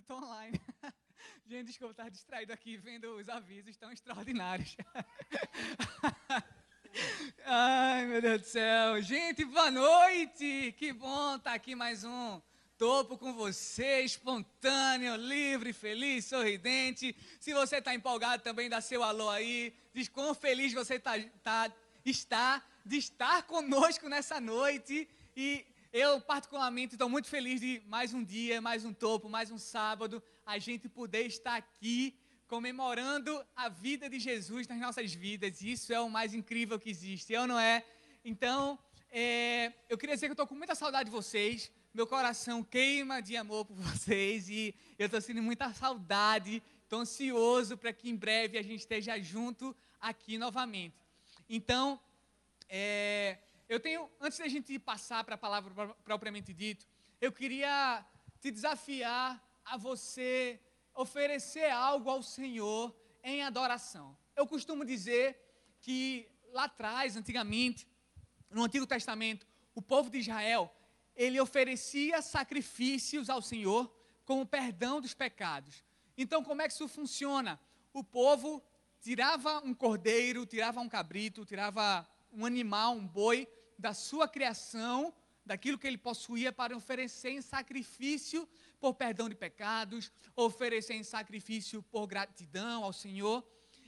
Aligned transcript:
Eu 0.00 0.02
estou 0.02 0.16
online. 0.16 0.58
Gente, 1.46 1.66
desculpa, 1.66 1.92
estar 1.92 2.08
distraído 2.08 2.54
aqui 2.54 2.78
vendo 2.78 3.16
os 3.16 3.28
avisos 3.28 3.76
tão 3.76 3.92
extraordinários. 3.92 4.74
Ai, 7.44 8.06
meu 8.06 8.22
Deus 8.22 8.40
do 8.40 8.46
céu. 8.46 9.02
Gente, 9.02 9.44
boa 9.44 9.70
noite. 9.70 10.74
Que 10.78 10.90
bom 10.90 11.36
estar 11.36 11.52
aqui 11.52 11.74
mais 11.74 12.02
um 12.02 12.40
topo 12.78 13.18
com 13.18 13.34
você, 13.34 14.00
espontâneo, 14.00 15.16
livre, 15.16 15.74
feliz, 15.74 16.24
sorridente. 16.24 17.14
Se 17.38 17.52
você 17.52 17.76
está 17.76 17.94
empolgado 17.94 18.42
também, 18.42 18.70
dá 18.70 18.80
seu 18.80 19.02
alô 19.02 19.28
aí. 19.28 19.74
Diz 19.92 20.08
quão 20.08 20.34
feliz 20.34 20.72
você 20.72 20.98
tá, 20.98 21.12
tá, 21.42 21.70
está 22.06 22.64
de 22.86 22.96
estar 22.96 23.42
conosco 23.42 24.08
nessa 24.08 24.40
noite. 24.40 25.06
E 25.36 25.66
eu, 25.92 26.20
particularmente, 26.20 26.94
estou 26.94 27.08
muito 27.08 27.28
feliz 27.28 27.60
de 27.60 27.82
mais 27.86 28.14
um 28.14 28.22
dia, 28.22 28.60
mais 28.60 28.84
um 28.84 28.92
topo, 28.92 29.28
mais 29.28 29.50
um 29.50 29.58
sábado, 29.58 30.22
a 30.46 30.56
gente 30.56 30.88
poder 30.88 31.26
estar 31.26 31.56
aqui 31.56 32.16
comemorando 32.46 33.44
a 33.56 33.68
vida 33.68 34.08
de 34.08 34.20
Jesus 34.20 34.68
nas 34.68 34.78
nossas 34.78 35.12
vidas. 35.12 35.62
Isso 35.62 35.92
é 35.92 36.00
o 36.00 36.08
mais 36.08 36.32
incrível 36.32 36.78
que 36.78 36.90
existe, 36.90 37.32
eu 37.32 37.44
não 37.44 37.58
é? 37.58 37.84
Então, 38.24 38.78
é, 39.10 39.72
eu 39.88 39.98
queria 39.98 40.14
dizer 40.14 40.28
que 40.28 40.32
estou 40.32 40.46
com 40.46 40.54
muita 40.54 40.76
saudade 40.76 41.06
de 41.06 41.10
vocês. 41.10 41.72
Meu 41.92 42.06
coração 42.06 42.62
queima 42.62 43.20
de 43.20 43.36
amor 43.36 43.64
por 43.64 43.74
vocês 43.82 44.48
e 44.48 44.72
eu 44.96 45.06
estou 45.06 45.20
sentindo 45.20 45.42
muita 45.42 45.74
saudade. 45.74 46.62
Estou 46.84 47.00
ansioso 47.00 47.76
para 47.76 47.92
que 47.92 48.08
em 48.08 48.14
breve 48.14 48.56
a 48.56 48.62
gente 48.62 48.80
esteja 48.80 49.20
junto 49.20 49.76
aqui 50.00 50.38
novamente. 50.38 50.94
Então, 51.48 51.98
é, 52.68 53.38
eu 53.70 53.78
tenho, 53.78 54.10
antes 54.20 54.36
da 54.36 54.48
gente 54.48 54.76
passar 54.80 55.22
para 55.22 55.36
a 55.36 55.38
palavra 55.38 55.94
propriamente 56.02 56.52
dito, 56.52 56.84
eu 57.20 57.30
queria 57.30 58.04
te 58.40 58.50
desafiar 58.50 59.40
a 59.64 59.76
você 59.76 60.60
oferecer 60.92 61.70
algo 61.70 62.10
ao 62.10 62.20
Senhor 62.20 62.92
em 63.22 63.44
adoração. 63.44 64.18
Eu 64.34 64.44
costumo 64.44 64.84
dizer 64.84 65.38
que 65.80 66.28
lá 66.52 66.64
atrás, 66.64 67.16
antigamente, 67.16 67.86
no 68.50 68.64
Antigo 68.64 68.88
Testamento, 68.88 69.46
o 69.72 69.80
povo 69.80 70.10
de 70.10 70.18
Israel, 70.18 70.68
ele 71.14 71.40
oferecia 71.40 72.20
sacrifícios 72.20 73.30
ao 73.30 73.40
Senhor 73.40 73.88
como 74.24 74.44
perdão 74.44 75.00
dos 75.00 75.14
pecados. 75.14 75.84
Então, 76.18 76.42
como 76.42 76.60
é 76.60 76.66
que 76.66 76.74
isso 76.74 76.88
funciona? 76.88 77.60
O 77.92 78.02
povo 78.02 78.60
tirava 79.00 79.60
um 79.64 79.72
cordeiro, 79.72 80.44
tirava 80.44 80.80
um 80.80 80.88
cabrito, 80.88 81.46
tirava 81.46 82.04
um 82.32 82.44
animal, 82.44 82.94
um 82.94 83.06
boi, 83.06 83.48
da 83.80 83.94
sua 83.94 84.28
criação, 84.28 85.12
daquilo 85.44 85.78
que 85.78 85.86
ele 85.86 85.98
possuía, 85.98 86.52
para 86.52 86.76
oferecer 86.76 87.30
em 87.30 87.42
sacrifício 87.42 88.48
por 88.78 88.94
perdão 88.94 89.28
de 89.28 89.34
pecados, 89.34 90.12
oferecer 90.36 90.94
em 90.94 91.02
sacrifício 91.02 91.82
por 91.82 92.06
gratidão 92.06 92.84
ao 92.84 92.92
Senhor. 92.92 93.44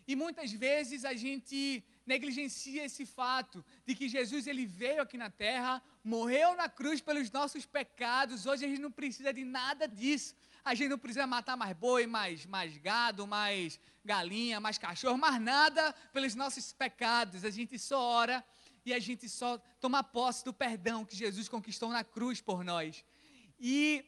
E 0.06 0.16
muitas 0.16 0.50
vezes 0.50 1.04
a 1.04 1.14
gente 1.14 1.84
negligencia 2.04 2.84
esse 2.84 3.06
fato 3.06 3.64
de 3.86 3.94
que 3.94 4.08
Jesus 4.08 4.46
ele 4.48 4.66
veio 4.66 5.02
aqui 5.02 5.16
na 5.16 5.30
terra, 5.30 5.80
morreu 6.02 6.56
na 6.56 6.68
cruz 6.68 7.00
pelos 7.00 7.30
nossos 7.30 7.64
pecados. 7.64 8.44
Hoje 8.44 8.64
a 8.64 8.68
gente 8.68 8.80
não 8.80 8.90
precisa 8.90 9.32
de 9.32 9.44
nada 9.44 9.86
disso. 9.86 10.34
A 10.64 10.74
gente 10.74 10.90
não 10.90 10.98
precisa 10.98 11.26
matar 11.26 11.56
mais 11.56 11.76
boi, 11.76 12.06
mais, 12.06 12.46
mais 12.46 12.76
gado, 12.78 13.26
mais 13.26 13.78
galinha, 14.04 14.58
mais 14.60 14.78
cachorro, 14.78 15.18
mais 15.18 15.40
nada 15.40 15.92
pelos 16.12 16.34
nossos 16.34 16.72
pecados. 16.72 17.44
A 17.44 17.50
gente 17.50 17.78
só 17.78 18.00
ora 18.00 18.44
e 18.84 18.92
a 18.92 18.98
gente 18.98 19.28
só 19.28 19.58
toma 19.80 20.02
posse 20.02 20.44
do 20.44 20.52
perdão 20.52 21.04
que 21.04 21.16
Jesus 21.16 21.48
conquistou 21.48 21.90
na 21.90 22.02
cruz 22.04 22.40
por 22.40 22.64
nós. 22.64 23.04
E 23.58 24.04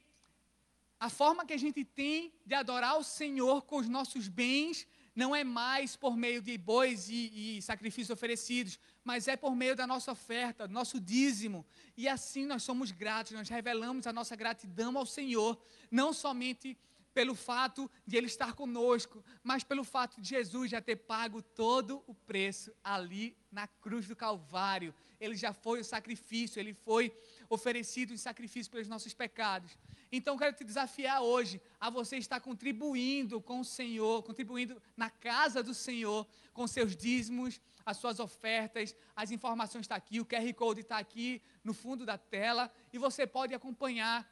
a 0.99 1.09
forma 1.09 1.45
que 1.45 1.53
a 1.53 1.59
gente 1.59 1.85
tem 1.85 2.33
de 2.47 2.55
adorar 2.55 2.99
o 2.99 3.05
Senhor 3.05 3.63
com 3.63 3.77
os 3.77 3.89
nossos 3.89 4.29
bens 4.29 4.87
não 5.15 5.35
é 5.35 5.45
mais 5.45 5.95
por 5.95 6.17
meio 6.17 6.43
de 6.43 6.59
bois 6.59 7.09
e, 7.09 7.59
e, 7.59 7.63
sacrifícios 7.63 8.11
oferecidos, 8.11 8.79
mas 9.05 9.29
é 9.29 9.37
por 9.37 9.55
meio 9.55 9.77
da 9.77 9.87
nossa 9.87 10.11
oferta, 10.11 10.67
do 10.67 10.75
nosso 10.75 10.99
dízimo. 10.99 11.65
E 11.97 12.09
assim 12.09 12.45
nós 12.45 12.65
somos 12.65 12.91
gratos, 12.91 13.33
nós 13.33 13.49
revelamos 13.49 14.07
a 14.07 14.13
nossa 14.13 14.35
gratidão 14.35 14.99
ao 14.99 15.07
Senhor, 15.07 15.61
não 15.91 16.13
somente 16.13 16.77
pelo 17.15 17.35
fato 17.35 17.89
de 18.05 18.17
Ele 18.17 18.27
estar 18.27 18.53
conosco, 18.55 19.25
mas 19.43 19.63
pelo 19.63 19.85
fato 19.85 20.21
de 20.21 20.29
Jesus 20.29 20.71
já 20.71 20.83
ter 20.83 20.97
pago 20.97 21.41
todo 21.41 22.03
o 22.09 22.15
preço 22.15 22.75
ali 22.83 23.37
na 23.51 23.69
cruz 23.69 24.09
do 24.09 24.17
Calvário. 24.17 24.93
Ele 25.21 25.37
já 25.37 25.53
foi 25.53 25.81
o 25.81 25.85
sacrifício, 25.85 26.59
ele 26.59 26.75
foi 26.75 27.17
oferecido 27.49 28.13
em 28.13 28.17
sacrifício 28.17 28.71
pelos 28.71 28.89
nossos 28.89 29.15
pecados. 29.15 29.79
Então, 30.11 30.37
quero 30.37 30.55
te 30.55 30.65
desafiar 30.65 31.23
hoje 31.23 31.63
a 31.81 31.89
você 31.89 32.17
estar 32.17 32.41
contribuindo 32.41 33.41
com 33.41 33.61
o 33.61 33.65
Senhor, 33.65 34.23
contribuindo 34.25 34.83
na 34.97 35.09
casa 35.09 35.63
do 35.63 35.73
Senhor, 35.73 36.27
com 36.53 36.67
seus 36.67 36.97
dízimos, 36.97 37.61
as 37.87 37.97
suas 37.97 38.19
ofertas, 38.19 38.95
as 39.15 39.31
informações 39.31 39.83
estão 39.83 39.97
aqui, 39.97 40.21
o 40.21 40.27
QR 40.27 40.53
Code 40.55 40.81
está 40.81 40.99
aqui 40.99 41.41
no 41.63 41.73
fundo 41.73 42.05
da 42.05 42.19
tela 42.19 42.71
e 42.93 42.99
você 42.99 43.27
pode 43.27 43.55
acompanhar 43.55 44.29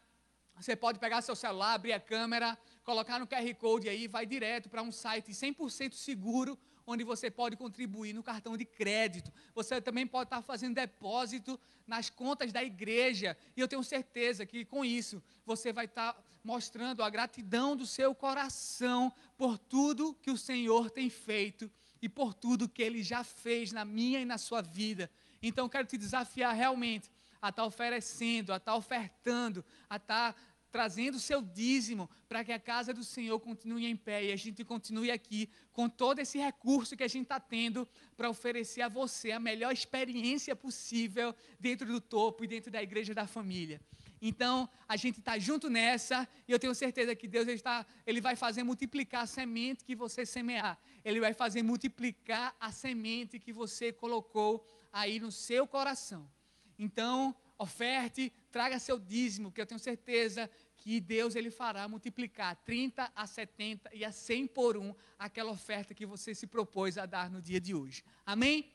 você 0.57 0.77
pode 0.77 0.99
pegar 0.99 1.23
seu 1.23 1.35
celular, 1.35 1.75
abrir 1.75 1.93
a 1.93 2.01
câmera, 2.01 2.59
colocar 2.85 3.19
no 3.19 3.27
QR 3.27 3.55
Code 3.59 3.89
aí, 3.89 4.07
vai 4.07 4.27
direto 4.27 4.69
para 4.69 4.83
um 4.83 4.93
site 4.93 5.33
100% 5.33 5.95
seguro, 5.95 6.59
onde 6.87 7.05
você 7.05 7.31
pode 7.31 7.57
contribuir 7.57 8.13
no 8.13 8.23
cartão 8.23 8.57
de 8.57 8.65
crédito. 8.65 9.33
Você 9.55 9.81
também 9.81 10.07
pode 10.07 10.27
estar 10.27 10.43
fazendo 10.43 10.75
depósito 10.75 11.59
nas 11.87 12.11
contas 12.11 12.53
da 12.53 12.63
igreja. 12.63 13.37
E 13.57 13.61
eu 13.61 13.69
tenho 13.69 13.85
certeza 13.85 14.45
que 14.45 14.65
com 14.65 14.85
isso 14.85 15.23
você 15.45 15.73
vai 15.73 15.85
estar 15.85 16.21
mostrando 16.43 17.03
a 17.03 17.11
gratidão 17.11 17.77
do 17.77 17.87
seu 17.87 18.15
coração 18.15 19.13
por 19.37 19.57
tudo 19.59 20.15
que 20.15 20.31
o 20.31 20.37
Senhor 20.37 20.91
tem 20.91 21.09
feito 21.09 21.71
e 22.01 22.09
por 22.09 22.35
tudo 22.35 22.69
que 22.69 22.83
ele 22.83 23.03
já 23.03 23.23
fez 23.23 23.71
na 23.71 23.85
minha 23.85 24.21
e 24.21 24.25
na 24.25 24.39
sua 24.39 24.61
vida. 24.61 25.09
Então 25.41 25.69
quero 25.69 25.87
te 25.87 25.97
desafiar 25.97 26.55
realmente 26.55 27.09
a 27.41 27.49
estar 27.49 27.65
oferecendo, 27.65 28.53
a 28.53 28.57
estar 28.57 28.77
ofertando, 28.77 29.65
a 29.91 29.97
estar 29.97 30.37
trazendo 30.73 31.17
o 31.17 31.21
seu 31.21 31.43
dízimo 31.43 32.09
para 32.27 32.43
que 32.43 32.51
a 32.51 32.59
casa 32.59 32.95
do 32.95 33.05
Senhor 33.05 33.39
continue 33.39 33.85
em 33.85 33.95
pé 33.95 34.25
e 34.25 34.33
a 34.33 34.37
gente 34.37 34.65
continue 34.65 35.11
aqui 35.11 35.51
com 35.71 35.87
todo 35.87 36.19
esse 36.19 36.39
recurso 36.39 36.97
que 36.97 37.03
a 37.03 37.09
gente 37.09 37.25
está 37.25 37.39
tendo 37.39 37.87
para 38.17 38.31
oferecer 38.31 38.81
a 38.81 38.89
você 38.89 39.33
a 39.33 39.39
melhor 39.39 39.71
experiência 39.71 40.57
possível 40.57 41.35
dentro 41.61 41.87
do 41.87 42.01
topo 42.01 42.43
e 42.43 42.47
dentro 42.47 42.71
da 42.71 42.83
igreja 42.83 43.13
da 43.13 43.27
família. 43.27 43.83
Então, 44.21 44.67
a 44.89 44.97
gente 44.97 45.19
está 45.19 45.39
junto 45.39 45.69
nessa 45.69 46.27
e 46.49 46.53
eu 46.53 46.59
tenho 46.59 46.75
certeza 46.75 47.15
que 47.15 47.29
Deus 47.29 47.47
ele, 47.47 47.57
está, 47.57 47.85
ele 48.07 48.21
vai 48.21 48.35
fazer 48.35 48.63
multiplicar 48.63 49.25
a 49.25 49.27
semente 49.27 49.85
que 49.85 49.95
você 49.95 50.25
semear. 50.25 50.79
Ele 51.05 51.21
vai 51.21 51.35
fazer 51.35 51.63
multiplicar 51.63 52.57
a 52.59 52.73
semente 52.73 53.39
que 53.39 53.53
você 53.53 53.93
colocou 53.93 54.67
aí 54.91 55.21
no 55.21 55.31
seu 55.31 55.67
coração. 55.67 56.31
Então, 56.79 57.35
oferte, 57.59 58.33
traga 58.53 58.79
seu 58.79 58.99
dízimo, 58.99 59.51
que 59.51 59.61
eu 59.61 59.67
tenho 59.67 59.81
certeza 59.81 60.49
que 60.77 61.01
Deus 61.01 61.35
ele 61.35 61.51
fará 61.51 61.89
multiplicar 61.89 62.55
30 62.57 63.11
a 63.15 63.27
70 63.27 63.91
e 63.95 64.05
a 64.05 64.13
100 64.13 64.47
por 64.49 64.77
um 64.77 64.95
aquela 65.19 65.51
oferta 65.51 65.95
que 65.95 66.05
você 66.05 66.35
se 66.35 66.47
propôs 66.47 66.99
a 66.99 67.07
dar 67.07 67.31
no 67.31 67.41
dia 67.41 67.61
de 67.61 67.75
hoje. 67.75 68.05
Amém? 68.27 68.71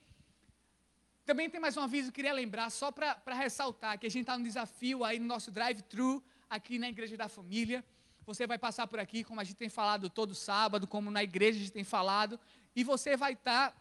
Também 1.25 1.49
tem 1.49 1.59
mais 1.59 1.77
um 1.77 1.81
aviso, 1.81 2.11
queria 2.11 2.33
lembrar, 2.33 2.69
só 2.71 2.91
para 2.91 3.35
ressaltar, 3.35 3.99
que 3.99 4.07
a 4.07 4.09
gente 4.09 4.21
está 4.21 4.37
no 4.37 4.43
desafio 4.43 5.03
aí 5.03 5.19
no 5.19 5.25
nosso 5.25 5.51
drive-thru, 5.51 6.23
aqui 6.49 6.79
na 6.79 6.89
Igreja 6.89 7.15
da 7.15 7.29
Família. 7.29 7.85
Você 8.25 8.47
vai 8.47 8.57
passar 8.57 8.87
por 8.87 8.99
aqui, 8.99 9.23
como 9.23 9.39
a 9.39 9.43
gente 9.43 9.57
tem 9.57 9.69
falado 9.69 10.09
todo 10.09 10.33
sábado, 10.33 10.87
como 10.87 11.11
na 11.11 11.23
igreja 11.23 11.57
a 11.57 11.61
gente 11.61 11.71
tem 11.71 11.83
falado, 11.83 12.39
e 12.75 12.83
você 12.83 13.15
vai 13.15 13.33
estar 13.33 13.71
tá 13.71 13.77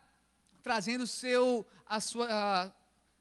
trazendo 0.62 1.06
seu, 1.06 1.66
a 1.84 2.00
sua 2.00 2.72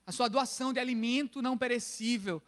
a 0.06 0.12
sua 0.12 0.28
doação 0.28 0.72
de 0.72 0.80
alimento 0.80 1.42
não 1.42 1.58
perecível. 1.58 2.42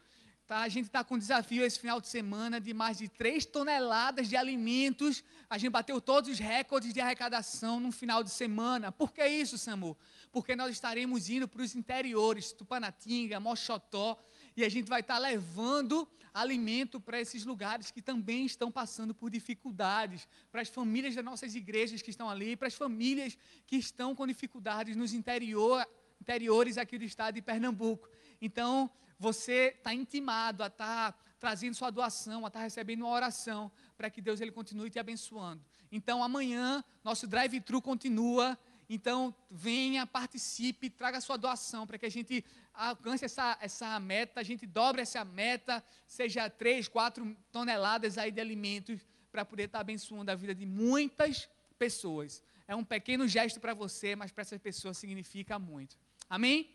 Tá? 0.47 0.59
A 0.59 0.69
gente 0.69 0.85
está 0.85 1.03
com 1.03 1.15
um 1.15 1.19
desafio 1.19 1.65
esse 1.65 1.77
final 1.77 1.99
de 1.99 2.07
semana 2.07 2.61
de 2.61 2.73
mais 2.73 2.99
de 2.99 3.09
3 3.09 3.45
toneladas 3.45 4.29
de 4.29 4.37
alimentos. 4.37 5.21
A 5.49 5.57
gente 5.57 5.71
bateu 5.71 5.99
todos 5.99 6.29
os 6.29 6.39
recordes 6.39 6.93
de 6.93 7.01
arrecadação 7.01 7.81
no 7.81 7.91
final 7.91 8.23
de 8.23 8.29
semana. 8.29 8.89
Por 8.89 9.11
que 9.11 9.27
isso, 9.27 9.57
Samu? 9.57 9.97
Porque 10.31 10.55
nós 10.55 10.71
estaremos 10.71 11.29
indo 11.29 11.49
para 11.49 11.61
os 11.61 11.75
interiores, 11.75 12.53
Tupanatinga, 12.53 13.41
Mochotó, 13.41 14.17
e 14.55 14.63
a 14.63 14.69
gente 14.69 14.87
vai 14.87 15.01
estar 15.01 15.15
tá 15.15 15.19
levando 15.19 16.07
alimento 16.33 16.97
para 17.01 17.19
esses 17.19 17.43
lugares 17.43 17.91
que 17.91 18.01
também 18.01 18.45
estão 18.45 18.71
passando 18.71 19.13
por 19.13 19.29
dificuldades, 19.29 20.29
para 20.49 20.61
as 20.61 20.69
famílias 20.69 21.13
das 21.13 21.25
nossas 21.25 21.55
igrejas 21.55 22.01
que 22.01 22.09
estão 22.09 22.29
ali, 22.29 22.55
para 22.55 22.69
as 22.69 22.73
famílias 22.73 23.37
que 23.65 23.75
estão 23.75 24.15
com 24.15 24.25
dificuldades 24.25 24.95
nos 24.95 25.13
interior, 25.13 25.85
interiores 26.21 26.77
aqui 26.77 26.97
do 26.97 27.03
estado 27.03 27.35
de 27.35 27.41
Pernambuco. 27.41 28.07
Então, 28.41 28.89
você 29.19 29.73
está 29.77 29.93
intimado 29.93 30.63
a 30.63 30.67
estar 30.67 31.11
tá 31.11 31.19
trazendo 31.39 31.75
sua 31.75 31.89
doação, 31.89 32.45
a 32.45 32.47
estar 32.47 32.59
tá 32.59 32.63
recebendo 32.63 33.01
uma 33.01 33.09
oração, 33.09 33.71
para 33.95 34.09
que 34.09 34.21
Deus 34.21 34.41
ele 34.41 34.51
continue 34.51 34.89
te 34.89 34.99
abençoando. 34.99 35.63
Então, 35.91 36.23
amanhã, 36.23 36.83
nosso 37.03 37.27
drive-thru 37.27 37.81
continua. 37.81 38.57
Então, 38.89 39.35
venha, 39.49 40.05
participe, 40.05 40.89
traga 40.89 41.19
sua 41.19 41.37
doação 41.37 41.85
para 41.85 41.97
que 41.97 42.05
a 42.05 42.09
gente 42.09 42.43
alcance 42.73 43.25
essa, 43.25 43.57
essa 43.59 43.99
meta, 43.99 44.39
a 44.39 44.43
gente 44.43 44.65
dobre 44.65 45.01
essa 45.01 45.25
meta, 45.25 45.83
seja 46.05 46.49
3, 46.49 46.87
4 46.87 47.35
toneladas 47.51 48.17
aí 48.17 48.31
de 48.31 48.39
alimentos 48.39 49.05
para 49.31 49.43
poder 49.43 49.63
estar 49.63 49.79
abençoando 49.79 50.31
a 50.31 50.35
vida 50.35 50.55
de 50.55 50.65
muitas 50.65 51.49
pessoas. 51.77 52.41
É 52.67 52.75
um 52.75 52.83
pequeno 52.83 53.27
gesto 53.27 53.59
para 53.59 53.73
você, 53.73 54.15
mas 54.15 54.31
para 54.31 54.41
essa 54.41 54.57
pessoa 54.59 54.93
significa 54.93 55.59
muito. 55.59 55.97
Amém? 56.29 56.69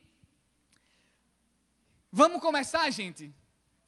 Vamos 2.14 2.42
começar, 2.42 2.90
gente? 2.90 3.34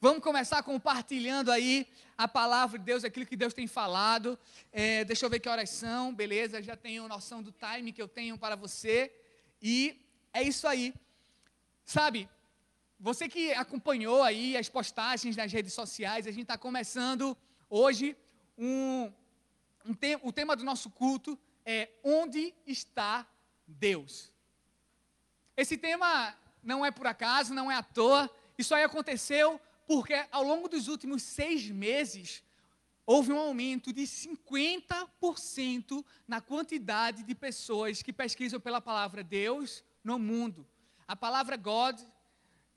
Vamos 0.01 0.23
começar 0.23 0.63
compartilhando 0.63 1.51
aí 1.51 1.87
a 2.17 2.27
palavra 2.27 2.79
de 2.79 2.83
Deus, 2.83 3.03
aquilo 3.03 3.23
que 3.23 3.35
Deus 3.35 3.53
tem 3.53 3.67
falado. 3.67 4.39
É, 4.71 5.05
deixa 5.05 5.27
eu 5.27 5.29
ver 5.29 5.39
que 5.39 5.47
horas 5.47 5.69
são, 5.69 6.11
beleza? 6.11 6.59
Já 6.59 6.75
tenho 6.75 7.07
noção 7.07 7.43
do 7.43 7.51
time 7.51 7.93
que 7.93 8.01
eu 8.01 8.07
tenho 8.07 8.35
para 8.35 8.55
você. 8.55 9.13
E 9.61 10.01
é 10.33 10.41
isso 10.41 10.67
aí. 10.67 10.91
Sabe, 11.85 12.27
você 12.99 13.29
que 13.29 13.53
acompanhou 13.53 14.23
aí 14.23 14.57
as 14.57 14.69
postagens 14.69 15.35
nas 15.35 15.53
redes 15.53 15.73
sociais, 15.73 16.25
a 16.25 16.31
gente 16.31 16.45
está 16.45 16.57
começando 16.57 17.37
hoje 17.69 18.17
um, 18.57 19.13
um 19.85 19.93
te 19.93 20.17
o 20.23 20.31
tema 20.31 20.55
do 20.55 20.63
nosso 20.63 20.89
culto 20.89 21.37
é 21.63 21.89
Onde 22.03 22.55
está 22.65 23.23
Deus? 23.67 24.31
Esse 25.55 25.77
tema 25.77 26.35
não 26.65 26.85
é 26.85 26.91
por 26.91 27.07
acaso, 27.07 27.53
não 27.53 27.71
é 27.71 27.75
à 27.75 27.83
toa. 27.83 28.29
Isso 28.57 28.73
aí 28.73 28.83
aconteceu 28.83 29.61
porque 29.87 30.25
ao 30.31 30.43
longo 30.43 30.67
dos 30.67 30.87
últimos 30.87 31.21
seis 31.21 31.69
meses 31.69 32.43
houve 33.05 33.31
um 33.31 33.37
aumento 33.37 33.93
de 33.93 34.01
50% 34.01 36.03
na 36.27 36.41
quantidade 36.41 37.21
de 37.23 37.35
pessoas 37.35 38.01
que 38.01 38.11
pesquisam 38.11 38.59
pela 38.59 38.81
palavra 38.81 39.23
Deus 39.23 39.83
no 40.03 40.17
mundo. 40.17 40.65
A 41.07 41.15
palavra 41.15 41.55
God, 41.55 42.01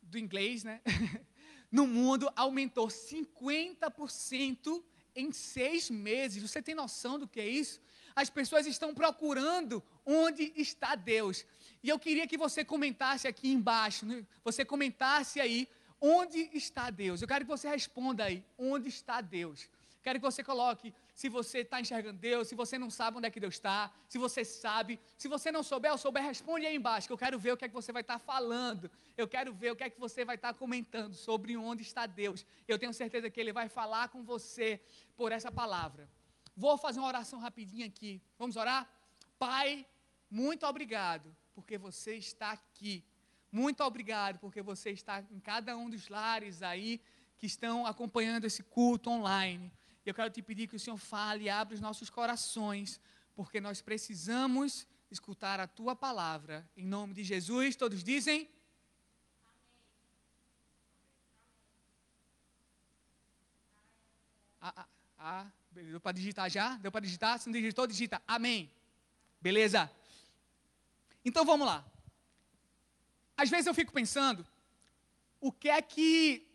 do 0.03 0.19
inglês, 0.19 0.65
né? 0.65 0.83
no 1.73 1.87
mundo 1.87 2.31
aumentou 2.37 2.89
50% 2.89 4.85
em 5.17 5.33
seis 5.33 5.89
meses. 5.91 6.43
Você 6.43 6.61
tem 6.61 6.75
noção 6.75 7.19
do 7.19 7.27
que 7.27 7.41
é 7.41 7.49
isso? 7.49 7.81
As 8.15 8.29
pessoas 8.29 8.67
estão 8.67 8.95
procurando 8.95 9.83
onde 10.05 10.53
está 10.57 10.95
Deus. 10.95 11.47
E 11.83 11.89
eu 11.89 11.99
queria 11.99 12.27
que 12.27 12.37
você 12.37 12.65
comentasse 12.65 13.29
aqui 13.29 13.49
embaixo, 13.49 14.05
né? 14.05 14.25
você 14.45 14.65
comentasse 14.65 15.41
aí 15.41 15.69
Onde 16.01 16.49
está 16.53 16.91
Deus? 16.91 17.21
Eu 17.21 17.29
quero 17.29 17.45
que 17.45 17.51
você 17.51 17.69
responda 17.69 18.25
aí. 18.25 18.45
Onde 18.57 18.89
está 18.89 19.21
Deus? 19.21 19.69
Quero 20.01 20.21
que 20.21 20.25
você 20.25 20.45
coloque 20.45 20.95
se 21.13 21.29
você 21.29 21.59
está 21.59 21.81
enxergando 21.81 22.19
Deus, 22.19 22.47
se 22.47 22.55
você 22.55 22.79
não 22.79 22.89
sabe 22.89 23.19
onde 23.19 23.27
é 23.27 23.31
que 23.31 23.41
Deus 23.41 23.55
está, 23.55 23.93
se 24.09 24.17
você 24.17 24.45
sabe. 24.45 24.99
Se 25.19 25.27
você 25.27 25.51
não 25.51 25.63
souber 25.63 25.91
ou 25.91 25.99
souber, 25.99 26.23
responde 26.23 26.65
aí 26.65 26.77
embaixo, 26.77 27.09
que 27.09 27.13
eu 27.13 27.19
quero 27.19 27.39
ver 27.39 27.53
o 27.53 27.57
que 27.57 27.65
é 27.65 27.69
que 27.69 27.75
você 27.75 27.93
vai 27.93 28.03
estar 28.03 28.19
tá 28.19 28.25
falando. 28.25 28.89
Eu 29.17 29.27
quero 29.27 29.53
ver 29.53 29.73
o 29.73 29.77
que 29.77 29.83
é 29.83 29.91
que 29.91 29.99
você 29.99 30.25
vai 30.25 30.37
estar 30.37 30.53
tá 30.53 30.59
comentando 30.59 31.15
sobre 31.15 31.57
onde 31.57 31.83
está 31.83 32.07
Deus. 32.07 32.47
Eu 32.69 32.79
tenho 32.79 32.95
certeza 32.95 33.29
que 33.29 33.41
Ele 33.41 33.53
vai 33.53 33.69
falar 33.69 34.09
com 34.09 34.23
você 34.23 34.81
por 35.17 35.33
essa 35.33 35.51
palavra. 35.51 36.09
Vou 36.57 36.79
fazer 36.79 37.01
uma 37.01 37.09
oração 37.09 37.41
rapidinho 37.41 37.85
aqui. 37.85 38.23
Vamos 38.39 38.57
orar? 38.57 38.89
Pai, 39.37 39.85
muito 40.31 40.67
obrigado, 40.67 41.35
porque 41.55 41.79
você 41.79 42.15
está 42.15 42.53
aqui. 42.53 43.05
Muito 43.51 43.83
obrigado, 43.83 44.39
porque 44.39 44.61
você 44.61 44.91
está 44.91 45.25
em 45.31 45.41
cada 45.41 45.77
um 45.77 45.89
dos 45.89 46.09
lares 46.09 46.63
aí 46.63 47.01
que 47.39 47.47
estão 47.47 47.87
acompanhando 47.87 48.45
esse 48.45 48.63
culto 48.63 49.09
online. 49.11 49.73
Eu 50.05 50.15
quero 50.15 50.31
te 50.31 50.43
pedir 50.43 50.67
que 50.67 50.77
o 50.77 50.81
Senhor 50.81 50.97
fale 50.97 51.45
e 51.45 51.51
abra 51.51 51.75
os 51.75 51.81
nossos 51.81 52.11
corações, 52.11 53.01
porque 53.35 53.61
nós 53.61 53.81
precisamos 53.81 54.87
escutar 55.11 55.61
a 55.61 55.67
tua 55.67 55.97
palavra. 55.97 56.69
Em 56.77 56.87
nome 56.87 57.15
de 57.15 57.25
Jesus, 57.25 57.77
todos 57.77 58.05
dizem. 58.05 58.49
Ah, 64.61 64.75
ah, 64.77 64.89
ah, 65.19 65.47
deu 65.71 66.01
para 66.01 66.13
digitar 66.13 66.51
já? 66.51 66.77
Deu 66.77 66.91
para 66.91 67.01
digitar? 67.01 67.39
Se 67.39 67.47
não 67.49 67.53
digitou, 67.53 67.87
digita. 67.87 68.21
Amém. 68.27 68.71
Beleza? 69.41 69.91
Então 71.29 71.45
vamos 71.45 71.67
lá. 71.67 71.85
Às 73.37 73.51
vezes 73.51 73.67
eu 73.67 73.75
fico 73.75 73.93
pensando, 73.93 74.47
o 75.41 75.53
que 75.53 75.69
é 75.69 75.81
que 75.81 76.47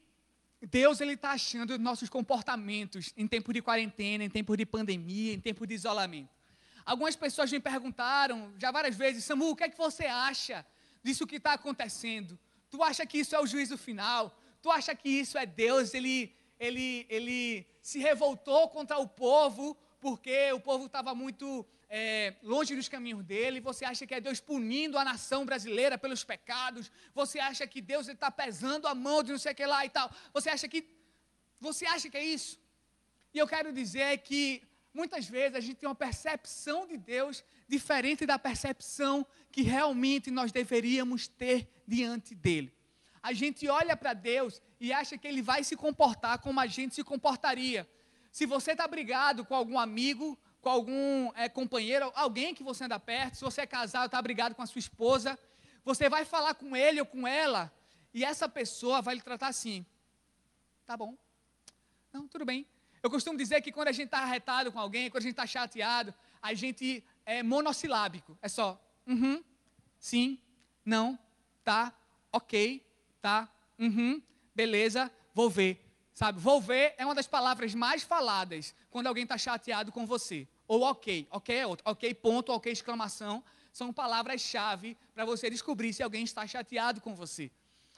Deus 0.61 0.99
ele 0.99 1.13
está 1.13 1.31
achando 1.31 1.77
dos 1.77 1.79
nossos 1.79 2.09
comportamentos 2.09 3.13
em 3.15 3.27
tempo 3.27 3.53
de 3.53 3.61
quarentena, 3.61 4.23
em 4.23 4.29
tempo 4.29 4.57
de 4.57 4.65
pandemia, 4.65 5.31
em 5.33 5.39
tempo 5.39 5.67
de 5.67 5.75
isolamento? 5.75 6.33
Algumas 6.83 7.15
pessoas 7.15 7.51
me 7.51 7.59
perguntaram 7.59 8.51
já 8.57 8.71
várias 8.71 8.95
vezes, 8.95 9.23
Samu, 9.23 9.51
o 9.51 9.55
que 9.55 9.63
é 9.63 9.69
que 9.69 9.77
você 9.77 10.05
acha 10.05 10.65
disso 11.03 11.27
que 11.27 11.35
está 11.35 11.53
acontecendo? 11.53 12.37
Tu 12.71 12.81
acha 12.81 13.05
que 13.05 13.19
isso 13.19 13.35
é 13.35 13.39
o 13.39 13.45
juízo 13.45 13.77
final? 13.77 14.35
Tu 14.61 14.71
acha 14.71 14.95
que 14.95 15.07
isso 15.07 15.37
é 15.37 15.45
Deus? 15.45 15.93
Ele, 15.93 16.35
ele, 16.59 17.05
ele 17.09 17.67
se 17.81 17.99
revoltou 17.99 18.69
contra 18.69 18.97
o 18.97 19.07
povo 19.07 19.77
porque 20.03 20.51
o 20.51 20.59
povo 20.59 20.87
estava 20.87 21.15
muito 21.15 21.65
é, 21.89 22.33
longe 22.43 22.75
dos 22.75 22.89
caminhos 22.89 23.23
dele, 23.23 23.61
você 23.61 23.85
acha 23.85 24.05
que 24.05 24.13
é 24.13 24.19
Deus 24.19 24.41
punindo 24.41 24.97
a 24.97 25.05
nação 25.05 25.45
brasileira 25.45 25.97
pelos 25.97 26.25
pecados, 26.25 26.91
você 27.15 27.39
acha 27.39 27.65
que 27.65 27.79
Deus 27.79 28.09
está 28.09 28.29
pesando 28.29 28.85
a 28.85 28.93
mão 28.93 29.23
de 29.23 29.31
não 29.31 29.39
sei 29.39 29.53
o 29.53 29.55
que 29.55 29.65
lá 29.65 29.85
e 29.85 29.89
tal, 29.89 30.11
você 30.33 30.49
acha 30.49 30.67
que, 30.67 30.85
você 31.57 31.85
acha 31.85 32.09
que 32.09 32.17
é 32.17 32.25
isso? 32.25 32.59
E 33.33 33.39
eu 33.39 33.47
quero 33.47 33.71
dizer 33.71 34.17
que 34.17 34.61
muitas 34.93 35.25
vezes 35.25 35.55
a 35.55 35.61
gente 35.61 35.77
tem 35.77 35.87
uma 35.87 35.95
percepção 35.95 36.85
de 36.85 36.97
Deus 36.97 37.41
diferente 37.65 38.25
da 38.25 38.37
percepção 38.37 39.25
que 39.53 39.61
realmente 39.61 40.29
nós 40.29 40.51
deveríamos 40.51 41.29
ter 41.29 41.69
diante 41.87 42.35
dele. 42.35 42.73
A 43.21 43.31
gente 43.31 43.69
olha 43.69 43.95
para 43.95 44.13
Deus 44.13 44.61
e 44.81 44.91
acha 44.91 45.17
que 45.17 45.25
ele 45.25 45.41
vai 45.41 45.63
se 45.63 45.77
comportar 45.77 46.39
como 46.39 46.59
a 46.59 46.67
gente 46.67 46.93
se 46.93 47.05
comportaria. 47.05 47.87
Se 48.33 48.47
você 48.47 48.71
está 48.71 48.87
brigado 48.87 49.45
com 49.45 49.53
algum 49.53 49.77
amigo, 49.77 50.35
com 50.59 50.67
algum 50.67 51.31
é, 51.35 51.47
companheiro, 51.47 52.11
alguém 52.15 52.55
que 52.55 52.63
você 52.63 52.83
anda 52.85 52.99
perto, 52.99 53.35
se 53.35 53.43
você 53.43 53.61
é 53.61 53.67
casado, 53.67 54.07
está 54.07 54.19
brigado 54.19 54.55
com 54.55 54.63
a 54.63 54.65
sua 54.65 54.79
esposa, 54.79 55.37
você 55.85 56.09
vai 56.09 56.25
falar 56.25 56.55
com 56.55 56.75
ele 56.75 56.99
ou 56.99 57.05
com 57.05 57.27
ela, 57.27 57.71
e 58.11 58.25
essa 58.25 58.49
pessoa 58.49 59.03
vai 59.03 59.13
lhe 59.13 59.21
tratar 59.21 59.49
assim. 59.49 59.85
Tá 60.83 60.97
bom. 60.97 61.15
Não, 62.11 62.27
tudo 62.27 62.43
bem. 62.43 62.65
Eu 63.03 63.09
costumo 63.11 63.37
dizer 63.37 63.61
que 63.61 63.71
quando 63.71 63.89
a 63.89 63.91
gente 63.91 64.05
está 64.05 64.21
arretado 64.21 64.71
com 64.71 64.79
alguém, 64.79 65.11
quando 65.11 65.21
a 65.21 65.27
gente 65.27 65.33
está 65.33 65.45
chateado, 65.45 66.11
a 66.41 66.55
gente 66.55 67.03
é 67.27 67.43
monossilábico. 67.43 68.35
É 68.41 68.47
só, 68.47 68.83
uhum, 69.05 69.43
sim, 69.99 70.39
não, 70.83 71.19
tá, 71.63 71.93
ok, 72.31 72.83
tá, 73.21 73.47
uhum, 73.77 74.19
beleza, 74.55 75.11
vou 75.35 75.51
ver. 75.51 75.82
Sabe, 76.13 76.39
vou 76.39 76.61
ver 76.61 76.93
é 76.97 77.05
uma 77.05 77.15
das 77.15 77.27
palavras 77.27 77.73
mais 77.73 78.03
faladas 78.03 78.75
quando 78.91 79.07
alguém 79.07 79.23
está 79.23 79.37
chateado 79.37 79.91
com 79.91 80.05
você. 80.05 80.47
Ou 80.67 80.83
ok, 80.83 81.27
ok 81.31 81.55
é 81.55 81.65
outro. 81.65 81.83
Ok, 81.89 82.13
ponto, 82.13 82.51
ok, 82.51 82.71
exclamação. 82.71 83.43
São 83.71 83.91
palavras-chave 83.91 84.95
para 85.15 85.25
você 85.25 85.49
descobrir 85.49 85.91
se 85.91 86.03
alguém 86.03 86.23
está 86.23 86.45
chateado 86.45 87.01
com 87.01 87.15
você. 87.15 87.51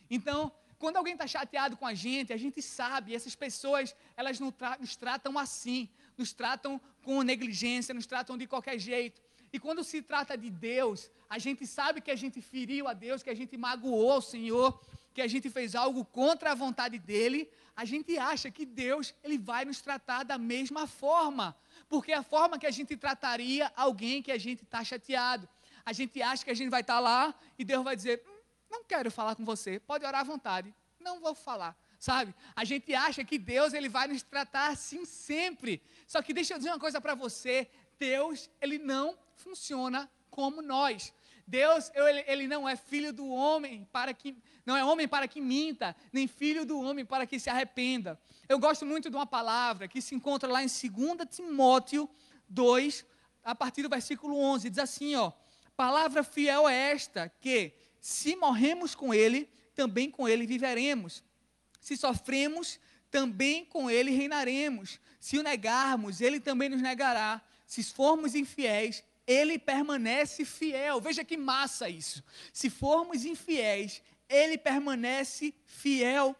Então, 0.09 0.51
quando 0.77 0.97
alguém 0.97 1.13
está 1.13 1.27
chateado 1.27 1.75
com 1.75 1.85
a 1.85 1.93
gente, 1.93 2.31
a 2.31 2.37
gente 2.37 2.61
sabe, 2.61 3.13
essas 3.13 3.35
pessoas, 3.35 3.95
elas 4.15 4.39
nos 4.39 4.95
tratam 4.95 5.37
assim, 5.37 5.89
nos 6.17 6.31
tratam 6.31 6.79
com 7.03 7.21
negligência, 7.21 7.93
nos 7.93 8.05
tratam 8.05 8.37
de 8.37 8.47
qualquer 8.47 8.79
jeito. 8.79 9.21
E 9.51 9.59
quando 9.59 9.83
se 9.83 10.01
trata 10.01 10.37
de 10.37 10.49
Deus, 10.49 11.09
a 11.29 11.37
gente 11.37 11.65
sabe 11.67 12.01
que 12.01 12.11
a 12.11 12.15
gente 12.15 12.41
feriu 12.41 12.87
a 12.87 12.93
Deus, 12.93 13.23
que 13.23 13.29
a 13.29 13.35
gente 13.35 13.57
magoou 13.57 14.17
o 14.17 14.21
Senhor, 14.21 14.79
que 15.15 15.21
a 15.21 15.27
gente 15.27 15.49
fez 15.49 15.75
algo 15.75 16.03
contra 16.03 16.51
a 16.51 16.55
vontade 16.55 16.99
dele, 16.99 17.49
a 17.73 17.85
gente 17.85 18.17
acha 18.17 18.51
que 18.51 18.65
Deus 18.65 19.15
ele 19.23 19.37
vai 19.37 19.63
nos 19.63 19.79
tratar 19.79 20.23
da 20.23 20.37
mesma 20.37 20.85
forma, 20.87 21.55
porque 21.87 22.11
é 22.11 22.15
a 22.15 22.21
forma 22.21 22.59
que 22.59 22.67
a 22.67 22.71
gente 22.71 22.97
trataria 22.97 23.71
alguém 23.77 24.21
que 24.21 24.29
a 24.29 24.37
gente 24.37 24.63
está 24.63 24.83
chateado. 24.83 25.47
A 25.85 25.93
gente 25.93 26.21
acha 26.21 26.43
que 26.43 26.51
a 26.51 26.53
gente 26.53 26.69
vai 26.69 26.81
estar 26.81 26.95
tá 26.95 26.99
lá 26.99 27.33
e 27.57 27.63
Deus 27.63 27.81
vai 27.81 27.95
dizer: 27.95 28.21
hum, 28.27 28.41
não 28.69 28.83
quero 28.83 29.09
falar 29.09 29.35
com 29.35 29.45
você, 29.45 29.79
pode 29.79 30.05
orar 30.05 30.19
à 30.19 30.23
vontade, 30.25 30.75
não 30.99 31.21
vou 31.21 31.33
falar. 31.33 31.77
Sabe? 31.97 32.35
A 32.53 32.65
gente 32.65 32.93
acha 32.93 33.23
que 33.23 33.39
Deus 33.39 33.73
ele 33.73 33.87
vai 33.87 34.09
nos 34.09 34.21
tratar 34.21 34.67
assim 34.67 35.05
sempre. 35.05 35.81
Só 36.05 36.21
que 36.21 36.33
deixa 36.33 36.53
eu 36.53 36.57
dizer 36.57 36.71
uma 36.71 36.79
coisa 36.79 36.99
para 36.99 37.15
você: 37.15 37.69
Deus 37.97 38.49
ele 38.59 38.77
não 38.77 39.17
funciona 39.33 40.11
como 40.29 40.61
nós. 40.61 41.13
Deus, 41.47 41.91
ele, 41.93 42.23
ele 42.27 42.47
não 42.47 42.67
é 42.67 42.75
filho 42.75 43.13
do 43.13 43.27
homem 43.29 43.87
para 43.91 44.13
que 44.13 44.35
não 44.65 44.75
é 44.75 44.83
homem 44.83 45.07
para 45.07 45.27
que 45.27 45.39
minta, 45.39 45.95
nem 46.11 46.27
filho 46.27 46.65
do 46.65 46.79
homem 46.79 47.05
para 47.05 47.25
que 47.25 47.39
se 47.39 47.49
arrependa. 47.49 48.19
Eu 48.49 48.59
gosto 48.59 48.85
muito 48.85 49.09
de 49.09 49.15
uma 49.15 49.25
palavra 49.25 49.87
que 49.87 50.01
se 50.01 50.15
encontra 50.15 50.49
lá 50.49 50.63
em 50.63 50.67
2 50.67 51.27
Timóteo 51.29 52.09
2, 52.49 53.05
a 53.43 53.53
partir 53.53 53.83
do 53.83 53.89
versículo 53.89 54.37
11, 54.37 54.69
diz 54.69 54.79
assim, 54.79 55.15
ó: 55.15 55.31
Palavra 55.75 56.23
fiel 56.23 56.67
é 56.67 56.91
esta, 56.91 57.31
que 57.41 57.73
se 57.99 58.35
morremos 58.35 58.95
com 58.95 59.13
ele, 59.13 59.49
também 59.75 60.09
com 60.09 60.27
ele 60.27 60.47
viveremos. 60.47 61.23
Se 61.79 61.97
sofremos, 61.97 62.79
também 63.11 63.65
com 63.65 63.89
ele 63.89 64.11
reinaremos. 64.11 64.99
Se 65.19 65.37
o 65.37 65.43
negarmos, 65.43 66.21
ele 66.21 66.39
também 66.39 66.69
nos 66.69 66.81
negará. 66.81 67.41
Se 67.65 67.83
formos 67.83 68.35
infiéis, 68.35 69.03
ele 69.27 69.57
permanece 69.57 70.45
fiel. 70.45 71.01
Veja 71.01 71.23
que 71.23 71.37
massa 71.37 71.89
isso. 71.89 72.23
Se 72.53 72.69
formos 72.69 73.25
infiéis, 73.25 74.01
ele 74.29 74.57
permanece 74.57 75.53
fiel, 75.65 76.35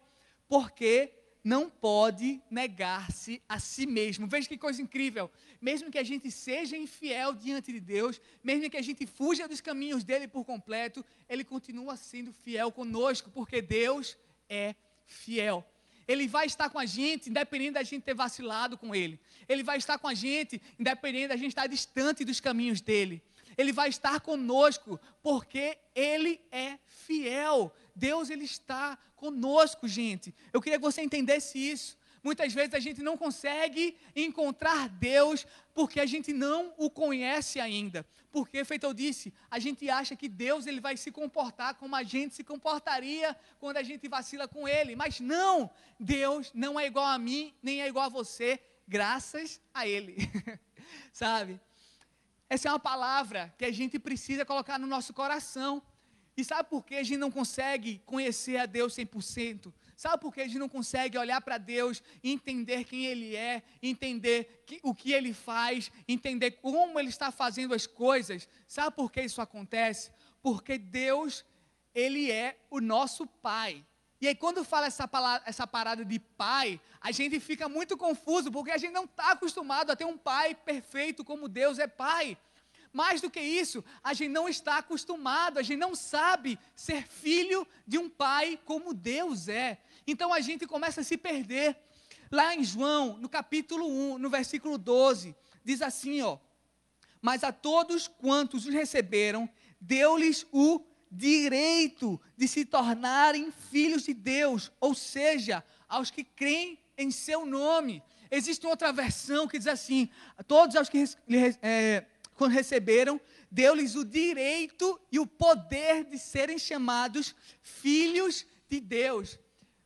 porque 0.48 1.12
não 1.42 1.70
pode 1.70 2.42
negar-se 2.50 3.40
a 3.48 3.60
si 3.60 3.86
mesmo. 3.86 4.26
Veja 4.26 4.48
que 4.48 4.58
coisa 4.58 4.82
incrível. 4.82 5.30
Mesmo 5.60 5.92
que 5.92 5.98
a 5.98 6.02
gente 6.02 6.28
seja 6.30 6.76
infiel 6.76 7.34
diante 7.34 7.72
de 7.72 7.78
Deus, 7.78 8.20
mesmo 8.42 8.68
que 8.68 8.76
a 8.76 8.82
gente 8.82 9.06
fuja 9.06 9.46
dos 9.46 9.60
caminhos 9.60 10.02
dele 10.02 10.26
por 10.26 10.44
completo, 10.44 11.04
ele 11.28 11.44
continua 11.44 11.96
sendo 11.96 12.32
fiel 12.32 12.72
conosco, 12.72 13.30
porque 13.30 13.62
Deus 13.62 14.16
é 14.48 14.74
fiel. 15.04 15.64
Ele 16.08 16.28
vai 16.28 16.46
estar 16.46 16.70
com 16.70 16.78
a 16.78 16.86
gente, 16.86 17.30
independente 17.30 17.72
da 17.72 17.82
gente 17.82 18.02
ter 18.02 18.14
vacilado 18.14 18.78
com 18.78 18.94
Ele. 18.94 19.18
Ele 19.48 19.62
vai 19.62 19.78
estar 19.78 19.98
com 19.98 20.06
a 20.06 20.14
gente, 20.14 20.60
independente 20.78 21.28
da 21.28 21.36
gente 21.36 21.48
estar 21.48 21.66
distante 21.66 22.24
dos 22.24 22.40
caminhos 22.40 22.80
dele. 22.80 23.22
Ele 23.56 23.72
vai 23.72 23.88
estar 23.88 24.20
conosco, 24.20 25.00
porque 25.22 25.78
Ele 25.94 26.40
é 26.50 26.78
fiel. 26.86 27.72
Deus, 27.94 28.30
Ele 28.30 28.44
está 28.44 28.98
conosco, 29.14 29.88
gente. 29.88 30.34
Eu 30.52 30.60
queria 30.60 30.78
que 30.78 30.84
você 30.84 31.02
entendesse 31.02 31.58
isso. 31.58 31.98
Muitas 32.22 32.52
vezes 32.52 32.74
a 32.74 32.80
gente 32.80 33.02
não 33.02 33.16
consegue 33.16 33.96
encontrar 34.14 34.88
Deus 34.88 35.46
porque 35.72 36.00
a 36.00 36.06
gente 36.06 36.32
não 36.32 36.74
o 36.76 36.90
conhece 36.90 37.60
ainda. 37.60 38.04
Porque, 38.32 38.64
feito 38.64 38.84
eu 38.84 38.92
disse, 38.92 39.32
a 39.50 39.58
gente 39.58 39.88
acha 39.88 40.16
que 40.16 40.28
Deus 40.28 40.66
ele 40.66 40.80
vai 40.80 40.96
se 40.96 41.10
comportar 41.10 41.76
como 41.76 41.94
a 41.94 42.02
gente 42.02 42.34
se 42.34 42.44
comportaria 42.44 43.34
quando 43.58 43.76
a 43.76 43.82
gente 43.82 44.08
vacila 44.08 44.48
com 44.48 44.66
Ele. 44.66 44.96
Mas 44.96 45.20
não, 45.20 45.70
Deus 45.98 46.50
não 46.52 46.78
é 46.78 46.86
igual 46.86 47.06
a 47.06 47.16
mim, 47.16 47.54
nem 47.62 47.80
é 47.80 47.88
igual 47.88 48.06
a 48.06 48.10
você, 48.10 48.60
graças 48.88 49.60
a 49.72 49.86
Ele. 49.86 50.16
Sabe? 51.12 51.60
Essa 52.48 52.68
é 52.68 52.72
uma 52.72 52.78
palavra 52.78 53.52
que 53.58 53.64
a 53.64 53.72
gente 53.72 53.98
precisa 53.98 54.44
colocar 54.44 54.78
no 54.78 54.86
nosso 54.86 55.12
coração. 55.12 55.82
E 56.36 56.44
sabe 56.44 56.68
por 56.68 56.84
que 56.84 56.94
a 56.96 57.02
gente 57.02 57.16
não 57.16 57.30
consegue 57.30 58.02
conhecer 58.04 58.58
a 58.58 58.66
Deus 58.66 58.94
100%? 58.94 59.72
Sabe 59.96 60.20
por 60.20 60.32
que 60.34 60.42
a 60.42 60.44
gente 60.44 60.58
não 60.58 60.68
consegue 60.68 61.16
olhar 61.16 61.40
para 61.40 61.56
Deus 61.56 62.02
entender 62.22 62.84
quem 62.84 63.06
Ele 63.06 63.34
é, 63.34 63.62
entender 63.82 64.62
que, 64.66 64.78
o 64.82 64.94
que 64.94 65.12
Ele 65.12 65.32
faz, 65.32 65.90
entender 66.06 66.52
como 66.52 67.00
Ele 67.00 67.08
está 67.08 67.30
fazendo 67.30 67.74
as 67.74 67.86
coisas? 67.86 68.46
Sabe 68.68 68.94
por 68.94 69.10
que 69.10 69.22
isso 69.22 69.40
acontece? 69.40 70.10
Porque 70.42 70.76
Deus, 70.76 71.44
Ele 71.94 72.30
é 72.30 72.58
o 72.70 72.80
nosso 72.80 73.26
Pai. 73.26 73.84
E 74.26 74.28
aí, 74.30 74.34
quando 74.34 74.64
fala 74.64 74.88
essa, 74.88 75.06
palavra, 75.06 75.48
essa 75.48 75.68
parada 75.68 76.04
de 76.04 76.18
pai, 76.18 76.80
a 77.00 77.12
gente 77.12 77.38
fica 77.38 77.68
muito 77.68 77.96
confuso, 77.96 78.50
porque 78.50 78.72
a 78.72 78.76
gente 78.76 78.90
não 78.90 79.04
está 79.04 79.30
acostumado 79.30 79.92
a 79.92 79.94
ter 79.94 80.04
um 80.04 80.18
pai 80.18 80.52
perfeito 80.52 81.24
como 81.24 81.46
Deus 81.46 81.78
é 81.78 81.86
pai. 81.86 82.36
Mais 82.92 83.20
do 83.20 83.30
que 83.30 83.38
isso, 83.38 83.84
a 84.02 84.12
gente 84.14 84.30
não 84.30 84.48
está 84.48 84.78
acostumado, 84.78 85.58
a 85.58 85.62
gente 85.62 85.78
não 85.78 85.94
sabe 85.94 86.58
ser 86.74 87.06
filho 87.06 87.64
de 87.86 87.98
um 87.98 88.08
pai 88.10 88.58
como 88.64 88.92
Deus 88.92 89.46
é. 89.46 89.78
Então 90.04 90.32
a 90.32 90.40
gente 90.40 90.66
começa 90.66 91.02
a 91.02 91.04
se 91.04 91.16
perder. 91.16 91.76
Lá 92.28 92.52
em 92.52 92.64
João, 92.64 93.16
no 93.18 93.28
capítulo 93.28 93.86
1, 93.86 94.18
no 94.18 94.28
versículo 94.28 94.76
12, 94.76 95.36
diz 95.64 95.80
assim, 95.80 96.20
ó: 96.22 96.36
"Mas 97.22 97.44
a 97.44 97.52
todos 97.52 98.08
quantos 98.08 98.66
os 98.66 98.74
receberam, 98.74 99.48
deu-lhes 99.80 100.44
o 100.50 100.84
direito 101.10 102.20
de 102.36 102.48
se 102.48 102.64
tornarem 102.64 103.52
filhos 103.70 104.04
de 104.04 104.14
Deus, 104.14 104.72
ou 104.80 104.94
seja, 104.94 105.64
aos 105.88 106.10
que 106.10 106.24
creem 106.24 106.78
em 106.96 107.10
seu 107.10 107.44
nome." 107.46 108.02
Existe 108.30 108.66
outra 108.66 108.92
versão 108.92 109.46
que 109.46 109.58
diz 109.58 109.66
assim: 109.66 110.08
todos 110.46 110.74
os 110.76 110.88
que 110.88 111.04
é, 111.62 112.04
quando 112.34 112.52
receberam, 112.52 113.20
deu-lhes 113.50 113.94
o 113.94 114.04
direito 114.04 115.00
e 115.10 115.18
o 115.18 115.26
poder 115.26 116.04
de 116.04 116.18
serem 116.18 116.58
chamados 116.58 117.34
filhos 117.62 118.46
de 118.68 118.80
Deus. 118.80 119.38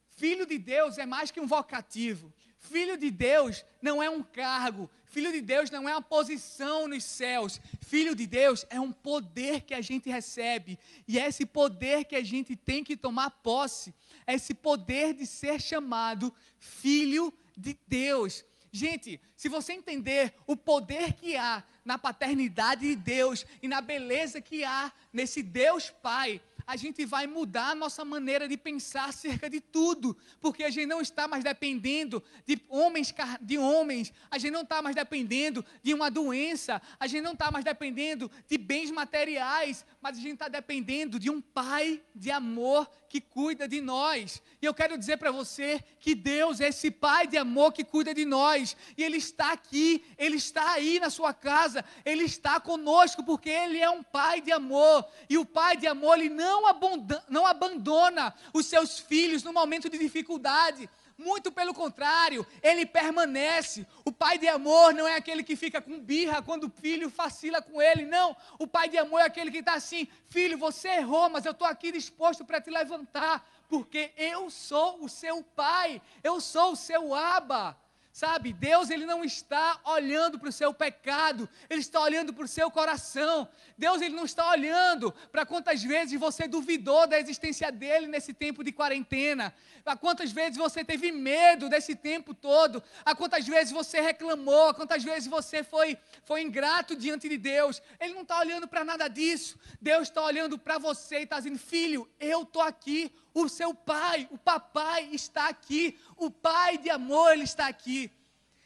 Filho 0.09 0.47
de 0.47 0.59
Deus 0.59 0.99
é 0.99 1.07
mais 1.07 1.31
que 1.31 1.41
um 1.41 1.47
vocativo. 1.47 2.33
Filho 2.59 2.97
de 2.97 3.11
Deus 3.11 3.65
não 3.81 4.03
é 4.03 4.11
um 4.11 4.23
cargo. 4.23 4.91
Filho 5.11 5.33
de 5.33 5.41
Deus 5.41 5.71
não 5.73 5.89
é 5.89 5.93
uma 5.93 6.01
posição 6.01 6.87
nos 6.87 7.03
céus. 7.03 7.61
Filho 7.81 8.15
de 8.15 8.29
Deus 8.29 8.65
é 8.71 8.81
um 8.81 8.93
poder 8.93 9.63
que 9.63 9.75
a 9.75 9.81
gente 9.81 10.09
recebe. 10.09 10.79
E 11.07 11.19
é 11.19 11.27
esse 11.27 11.45
poder 11.45 12.05
que 12.05 12.15
a 12.15 12.23
gente 12.23 12.55
tem 12.55 12.85
que 12.85 12.97
tomar 12.97 13.31
posse. 13.31 13.93
É 14.25 14.35
esse 14.35 14.55
poder 14.55 15.13
de 15.13 15.27
ser 15.27 15.61
chamado 15.61 16.33
filho 16.59 17.35
de 17.57 17.77
Deus. 17.89 18.45
Gente, 18.71 19.21
se 19.37 19.49
você 19.49 19.73
entender 19.73 20.33
o 20.47 20.57
poder 20.57 21.15
que 21.15 21.37
há 21.37 21.65
na 21.85 21.99
paternidade 21.99 22.87
de 22.87 22.95
Deus 22.95 23.45
e 23.61 23.67
na 23.67 23.81
beleza 23.81 24.41
que 24.41 24.63
há 24.63 24.93
nesse 25.13 25.43
Deus 25.43 25.91
Pai, 25.91 26.41
a 26.67 26.77
gente 26.77 27.05
vai 27.05 27.27
mudar 27.27 27.71
a 27.71 27.75
nossa 27.75 28.05
maneira 28.05 28.49
de 28.49 28.57
pensar 28.57 29.09
acerca 29.09 29.49
de 29.49 29.61
tudo, 29.61 30.17
porque 30.41 30.65
a 30.65 30.71
gente 30.71 30.87
não 30.87 31.01
está 31.01 31.27
mais 31.27 31.45
dependendo 31.45 32.23
de 32.47 32.61
homens, 32.69 33.15
de 33.41 33.59
homens, 33.59 34.13
a 34.31 34.39
gente 34.39 34.53
não 34.53 34.63
está 34.63 34.83
mais 34.83 34.97
dependendo 34.97 35.65
de 35.83 35.95
uma 35.95 36.11
doença, 36.11 36.81
a 36.99 37.07
gente 37.07 37.23
não 37.23 37.33
está 37.33 37.51
mais 37.51 37.65
dependendo 37.65 38.31
de 38.49 38.59
bens 38.59 38.91
materiais, 38.91 39.85
mas 40.01 40.17
a 40.17 40.21
gente 40.21 40.35
está 40.35 40.49
dependendo 40.49 41.19
de 41.19 41.31
um 41.31 41.41
Pai 41.41 42.03
de 42.15 42.31
amor 42.31 42.89
que 43.11 43.21
cuida 43.21 43.67
de 43.67 43.81
nós. 43.81 44.41
E 44.63 44.65
eu 44.65 44.73
quero 44.73 44.97
dizer 44.97 45.17
para 45.17 45.33
você 45.33 45.83
que 45.99 46.15
Deus 46.15 46.61
é 46.61 46.69
esse 46.69 46.93
Pai 46.93 47.27
de 47.27 47.37
amor 47.37 47.73
que 47.73 47.83
cuida 47.83 48.15
de 48.15 48.25
nós, 48.25 48.77
e 48.97 49.03
Ele 49.03 49.17
está 49.17 49.51
aqui, 49.51 50.05
Ele 50.17 50.37
está 50.37 50.75
aí 50.75 51.01
na 51.01 51.11
sua 51.11 51.35
casa, 51.35 51.85
Ele 52.05 52.23
está 52.23 52.61
conosco, 52.61 53.25
porque 53.25 53.51
Ele 53.51 53.81
é 53.81 53.91
um 53.91 54.01
Pai 54.03 54.41
de 54.41 54.53
amor, 54.53 55.05
e 55.29 55.37
o 55.37 55.45
Pai 55.45 55.77
de 55.77 55.89
amor, 55.89 56.19
Ele 56.19 56.29
não 56.29 56.69
abandona, 56.69 57.25
não 57.29 57.45
abandona 57.45 58.33
os 58.55 58.67
seus 58.67 59.01
filhos 59.01 59.43
no 59.43 59.53
momento 59.53 59.91
de 59.91 59.99
dificuldade. 59.99 60.89
Muito 61.21 61.53
pelo 61.53 61.75
contrário, 61.75 62.47
ele 62.63 62.87
permanece. 62.87 63.87
O 64.07 64.11
pai 64.11 64.39
de 64.39 64.49
amor 64.49 64.95
não 64.95 65.07
é 65.07 65.17
aquele 65.17 65.43
que 65.43 65.55
fica 65.55 65.79
com 65.79 66.01
birra 66.01 66.41
quando 66.41 66.65
o 66.65 66.71
filho 66.71 67.11
vacila 67.11 67.61
com 67.61 67.81
ele. 67.81 68.07
Não. 68.07 68.35
O 68.59 68.67
pai 68.67 68.89
de 68.89 68.97
amor 68.97 69.21
é 69.21 69.25
aquele 69.25 69.51
que 69.51 69.59
está 69.59 69.75
assim: 69.75 70.09
Filho, 70.31 70.57
você 70.57 70.89
errou, 70.89 71.29
mas 71.29 71.45
eu 71.45 71.53
estou 71.53 71.69
aqui 71.69 71.93
disposto 71.93 72.43
para 72.43 72.59
te 72.59 72.71
levantar, 72.71 73.47
porque 73.69 74.13
eu 74.17 74.49
sou 74.49 75.05
o 75.05 75.11
seu 75.11 75.43
pai, 75.43 76.01
eu 76.25 76.41
sou 76.41 76.73
o 76.73 76.77
seu 76.77 77.15
aba. 77.15 77.77
Sabe, 78.13 78.53
Deus 78.53 78.91
ele 78.91 79.07
não 79.07 79.23
está 79.23 79.81
olhando 79.85 80.37
para 80.37 80.49
o 80.49 80.53
seu 80.53 80.75
pecado, 80.75 81.49
ele 81.69 81.81
está 81.81 82.01
olhando 82.01 82.35
para 82.35 82.45
o 82.45 82.49
seu 82.49 82.69
coração. 82.69 83.49
Deus 83.79 84.03
ele 84.03 84.17
não 84.17 84.25
está 84.25 84.51
olhando 84.51 85.13
para 85.31 85.47
quantas 85.47 85.81
vezes 85.83 86.19
você 86.19 86.49
duvidou 86.49 87.07
da 87.07 87.21
existência 87.21 87.71
dele 87.71 88.09
nesse 88.09 88.35
tempo 88.35 88.65
de 88.65 88.73
quarentena, 88.73 89.55
a 89.87 89.97
quantas 89.97 90.33
vezes 90.33 90.57
você 90.57 90.85
teve 90.85 91.13
medo 91.13 91.69
desse 91.69 91.95
tempo 91.95 92.35
todo, 92.35 92.83
a 93.05 93.15
quantas 93.15 93.47
vezes 93.47 93.73
você 93.73 94.01
reclamou, 94.01 94.71
a 94.71 94.75
quantas 94.75 95.05
vezes 95.05 95.29
você 95.29 95.63
foi, 95.63 95.97
foi 96.25 96.43
ingrato 96.43 96.97
diante 96.97 97.29
de 97.29 97.39
Deus. 97.39 97.81
Ele 98.01 98.15
não 98.15 98.23
está 98.23 98.41
olhando 98.41 98.67
para 98.67 98.85
nada 98.85 99.07
disso. 99.07 99.57
Deus 99.81 100.09
está 100.09 100.23
olhando 100.23 100.59
para 100.59 100.79
você 100.79 101.21
e 101.21 101.23
está 101.23 101.39
dizendo: 101.39 101.59
Filho, 101.59 102.11
eu 102.19 102.43
estou 102.43 102.63
aqui, 102.63 103.13
o 103.33 103.49
seu 103.49 103.75
pai, 103.75 104.29
o 104.31 104.39
papai 104.39 105.09
está 105.13 105.49
aqui, 105.49 105.99
o 106.17 106.31
pai 106.31 106.79
de 106.79 106.91
amor, 106.91 107.33
ele 107.33 107.45
está 107.45 107.67
aqui. 107.67 108.11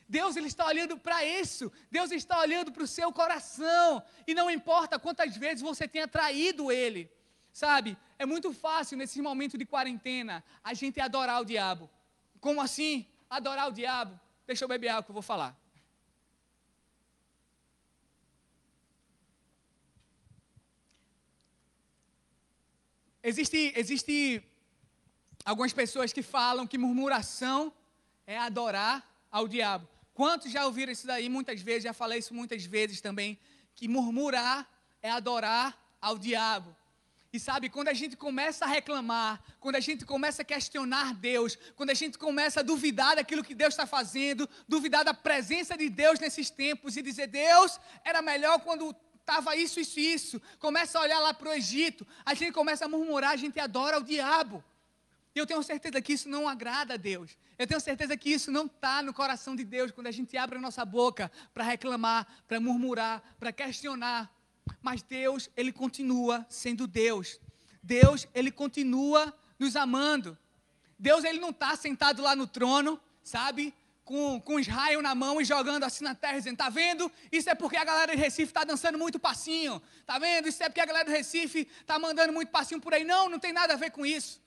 Deus 0.09 0.37
ele 0.37 0.49
está 0.49 0.67
olhando 0.67 0.99
para 0.99 1.25
isso, 1.25 1.73
Deus 1.91 2.11
está 2.11 2.39
olhando 2.39 2.71
para 2.71 2.83
o 2.83 2.87
seu 2.87 3.11
coração, 3.13 4.03
e 4.27 4.35
não 4.35 4.51
importa 4.51 4.99
quantas 4.99 5.37
vezes 5.37 5.63
você 5.63 5.89
tenha 5.89 6.07
traído 6.07 6.71
ele, 6.71 7.11
sabe? 7.53 7.97
É 8.19 8.27
muito 8.27 8.53
fácil 8.53 8.99
nesse 8.99 9.21
momento 9.23 9.57
de 9.57 9.65
quarentena 9.65 10.45
a 10.63 10.75
gente 10.75 11.01
adorar 11.01 11.41
o 11.41 11.45
diabo. 11.45 11.91
Como 12.39 12.61
assim? 12.61 13.07
Adorar 13.29 13.69
o 13.69 13.73
diabo? 13.73 14.19
Deixa 14.47 14.65
eu 14.65 14.69
beber 14.69 14.89
água 14.89 15.03
que 15.03 15.11
eu 15.11 15.15
vou 15.15 15.23
falar. 15.23 15.59
Existe, 23.23 23.73
existe 23.75 24.45
algumas 25.45 25.73
pessoas 25.73 26.13
que 26.13 26.23
falam 26.23 26.67
que 26.67 26.79
murmuração 26.79 27.73
é 28.27 28.39
adorar 28.39 29.07
ao 29.31 29.47
diabo. 29.47 29.89
Quantos 30.15 30.51
já 30.51 30.65
ouviram 30.65 30.93
isso 30.93 31.07
daí 31.07 31.29
muitas 31.29 31.61
vezes? 31.61 31.85
Já 31.85 31.93
falei 31.93 32.21
isso 32.21 32.33
muitas 32.33 32.65
vezes 32.65 33.01
também. 33.01 33.39
Que 33.75 33.89
murmurar 33.89 34.69
é 35.03 35.11
adorar 35.11 35.77
ao 36.01 36.17
diabo. 36.17 36.75
E 37.33 37.41
sabe, 37.41 37.69
quando 37.69 37.89
a 37.89 37.93
gente 37.93 38.17
começa 38.17 38.65
a 38.65 38.69
reclamar, 38.69 39.43
quando 39.59 39.75
a 39.75 39.81
gente 39.81 40.05
começa 40.05 40.43
a 40.43 40.45
questionar 40.45 41.13
Deus, 41.15 41.59
quando 41.75 41.91
a 41.91 41.95
gente 41.95 42.17
começa 42.17 42.61
a 42.61 42.63
duvidar 42.63 43.17
daquilo 43.17 43.43
que 43.43 43.57
Deus 43.57 43.75
está 43.75 43.87
fazendo, 43.87 44.49
duvidar 44.69 45.05
da 45.05 45.13
presença 45.13 45.77
de 45.77 45.89
Deus 45.89 46.21
nesses 46.21 46.49
tempos 46.49 46.97
e 46.97 47.03
dizer, 47.03 47.27
Deus, 47.27 47.81
era 48.05 48.23
melhor 48.23 48.61
quando 48.61 48.95
estava 49.19 49.57
isso, 49.57 49.81
isso, 49.81 49.99
isso. 49.99 50.43
Começa 50.61 50.97
a 50.97 51.03
olhar 51.03 51.19
lá 51.19 51.35
para 51.35 51.49
o 51.49 51.53
Egito, 51.53 52.07
a 52.25 52.35
gente 52.35 52.53
começa 52.53 52.85
a 52.85 52.89
murmurar, 52.89 53.33
a 53.33 53.37
gente 53.37 53.59
adora 53.59 53.99
o 53.99 54.05
diabo. 54.05 54.63
E 55.35 55.39
eu 55.39 55.47
tenho 55.47 55.63
certeza 55.63 56.01
que 56.01 56.13
isso 56.13 56.29
não 56.29 56.49
agrada 56.49 56.95
a 56.95 56.97
Deus. 56.97 57.37
Eu 57.59 57.67
tenho 57.67 57.81
certeza 57.81 58.17
que 58.17 58.31
isso 58.31 58.53
não 58.53 58.67
está 58.67 59.03
no 59.03 59.13
coração 59.13 59.57
de 59.57 59.65
Deus 59.65 59.91
quando 59.91 60.07
a 60.07 60.13
gente 60.13 60.37
abre 60.37 60.59
a 60.59 60.61
nossa 60.61 60.85
boca 60.85 61.31
para 61.53 61.65
reclamar, 61.65 62.27
para 62.47 62.61
murmurar, 62.61 63.23
para 63.39 63.53
questionar. 63.53 64.33
Mas 64.81 65.03
Deus, 65.03 65.51
Ele 65.57 65.73
continua 65.73 66.47
sendo 66.49 66.87
Deus. 66.87 67.41
Deus, 67.83 68.29
Ele 68.33 68.51
continua 68.51 69.35
nos 69.59 69.75
amando. 69.75 70.39
Deus 70.99 71.25
ele 71.25 71.41
não 71.41 71.51
está 71.51 71.77
sentado 71.77 72.23
lá 72.23 72.37
no 72.37 72.47
trono, 72.47 73.01
sabe? 73.23 73.75
Com, 74.05 74.41
com 74.41 74.61
Israel 74.61 75.01
na 75.01 75.15
mão 75.15 75.41
e 75.41 75.45
jogando 75.45 75.85
assim 75.85 76.05
na 76.05 76.15
terra, 76.15 76.39
dizendo: 76.39 76.59
Tá 76.59 76.69
vendo? 76.69 77.11
Isso 77.33 77.49
é 77.49 77.55
porque 77.55 77.77
a 77.77 77.85
galera 77.85 78.15
de 78.15 78.21
Recife 78.21 78.51
está 78.51 78.65
dançando 78.65 78.99
muito 78.99 79.19
passinho. 79.19 79.83
Tá 80.07 80.19
vendo? 80.19 80.47
Isso 80.47 80.63
é 80.63 80.69
porque 80.69 80.81
a 80.81 80.87
galera 80.87 81.07
do 81.07 81.11
Recife 81.11 81.69
está 81.81 81.99
mandando 81.99 82.33
muito 82.33 82.51
passinho 82.51 82.81
por 82.81 82.93
aí. 82.93 83.03
Não, 83.03 83.29
não 83.29 83.39
tem 83.39 83.53
nada 83.53 83.73
a 83.73 83.77
ver 83.77 83.91
com 83.91 84.05
isso. 84.05 84.44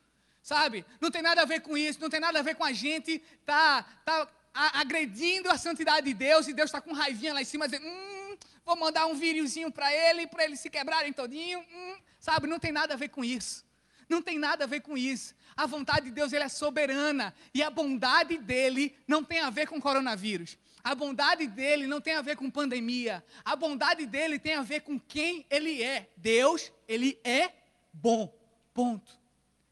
Sabe? 0.47 0.85
Não 1.01 1.11
tem 1.11 1.21
nada 1.21 1.41
a 1.41 1.45
ver 1.45 1.59
com 1.59 1.77
isso, 1.77 1.99
não 1.99 2.09
tem 2.09 2.21
nada 2.21 2.39
a 2.39 2.41
ver 2.41 2.55
com 2.55 2.63
a 2.63 2.71
gente 2.71 3.19
tá, 3.45 3.83
tá 4.05 4.29
agredindo 4.53 5.49
a 5.49 5.57
santidade 5.57 6.07
de 6.07 6.13
Deus 6.13 6.47
e 6.47 6.53
Deus 6.53 6.69
está 6.69 6.79
com 6.79 6.93
raivinha 6.93 7.33
lá 7.33 7.41
em 7.41 7.43
cima, 7.43 7.67
dizendo: 7.67 7.85
hum, 7.85 8.37
vou 8.65 8.77
mandar 8.77 9.07
um 9.07 9.13
víreozinho 9.13 9.69
para 9.69 9.93
ele, 9.93 10.25
para 10.25 10.45
eles 10.45 10.61
se 10.61 10.69
quebrarem 10.69 11.11
todinho. 11.11 11.59
Hum, 11.59 11.97
sabe? 12.17 12.47
Não 12.47 12.59
tem 12.59 12.71
nada 12.71 12.93
a 12.93 12.97
ver 12.97 13.09
com 13.09 13.25
isso. 13.25 13.65
Não 14.07 14.21
tem 14.21 14.39
nada 14.39 14.63
a 14.63 14.67
ver 14.67 14.79
com 14.79 14.97
isso. 14.97 15.35
A 15.53 15.65
vontade 15.65 16.05
de 16.05 16.11
Deus 16.11 16.31
ele 16.31 16.45
é 16.45 16.47
soberana 16.47 17.35
e 17.53 17.61
a 17.61 17.69
bondade 17.69 18.37
dele 18.37 18.95
não 19.05 19.25
tem 19.25 19.41
a 19.41 19.49
ver 19.49 19.67
com 19.67 19.81
coronavírus. 19.81 20.57
A 20.81 20.95
bondade 20.95 21.45
dele 21.47 21.87
não 21.87 21.99
tem 21.99 22.13
a 22.13 22.21
ver 22.21 22.37
com 22.37 22.49
pandemia. 22.49 23.21
A 23.43 23.53
bondade 23.53 24.05
dele 24.05 24.39
tem 24.39 24.53
a 24.53 24.61
ver 24.61 24.79
com 24.79 24.97
quem 24.97 25.45
ele 25.49 25.83
é. 25.83 26.09
Deus, 26.15 26.71
ele 26.87 27.19
é 27.21 27.51
bom. 27.91 28.33
Ponto. 28.73 29.26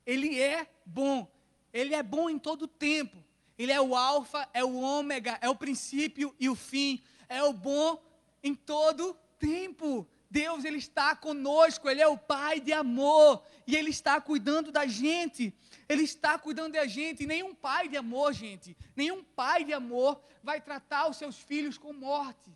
Ele 0.06 0.40
é 0.40 0.68
bom. 0.86 1.28
Ele 1.74 1.94
é 1.94 2.04
bom 2.04 2.30
em 2.30 2.40
todo 2.40 2.68
tempo. 2.68 3.24
Ele 3.58 3.72
é 3.72 3.80
o 3.80 3.96
alfa, 3.96 4.48
é 4.54 4.64
o 4.64 4.76
ômega, 4.76 5.38
é 5.42 5.50
o 5.50 5.56
princípio 5.56 6.36
e 6.40 6.50
o 6.50 6.56
fim. 6.56 7.02
É 7.28 7.44
o 7.44 7.54
bom 7.54 8.02
em 8.44 8.54
todo 8.54 9.18
tempo. 9.40 10.08
Deus 10.30 10.66
ele 10.66 10.78
está 10.78 11.16
conosco, 11.16 11.90
ele 11.90 12.02
é 12.02 12.08
o 12.08 12.18
pai 12.18 12.60
de 12.60 12.74
amor 12.74 13.42
e 13.66 13.76
ele 13.76 13.90
está 13.90 14.20
cuidando 14.20 14.72
da 14.72 14.86
gente. 14.86 15.54
Ele 15.88 16.04
está 16.04 16.38
cuidando 16.38 16.74
da 16.74 16.86
gente. 16.86 17.26
Nenhum 17.26 17.56
pai 17.56 17.88
de 17.88 17.98
amor, 17.98 18.34
gente, 18.34 18.76
nenhum 18.96 19.24
pai 19.24 19.64
de 19.64 19.74
amor 19.74 20.22
vai 20.44 20.60
tratar 20.60 21.10
os 21.10 21.18
seus 21.18 21.38
filhos 21.38 21.78
com 21.78 21.94
morte. 21.94 22.52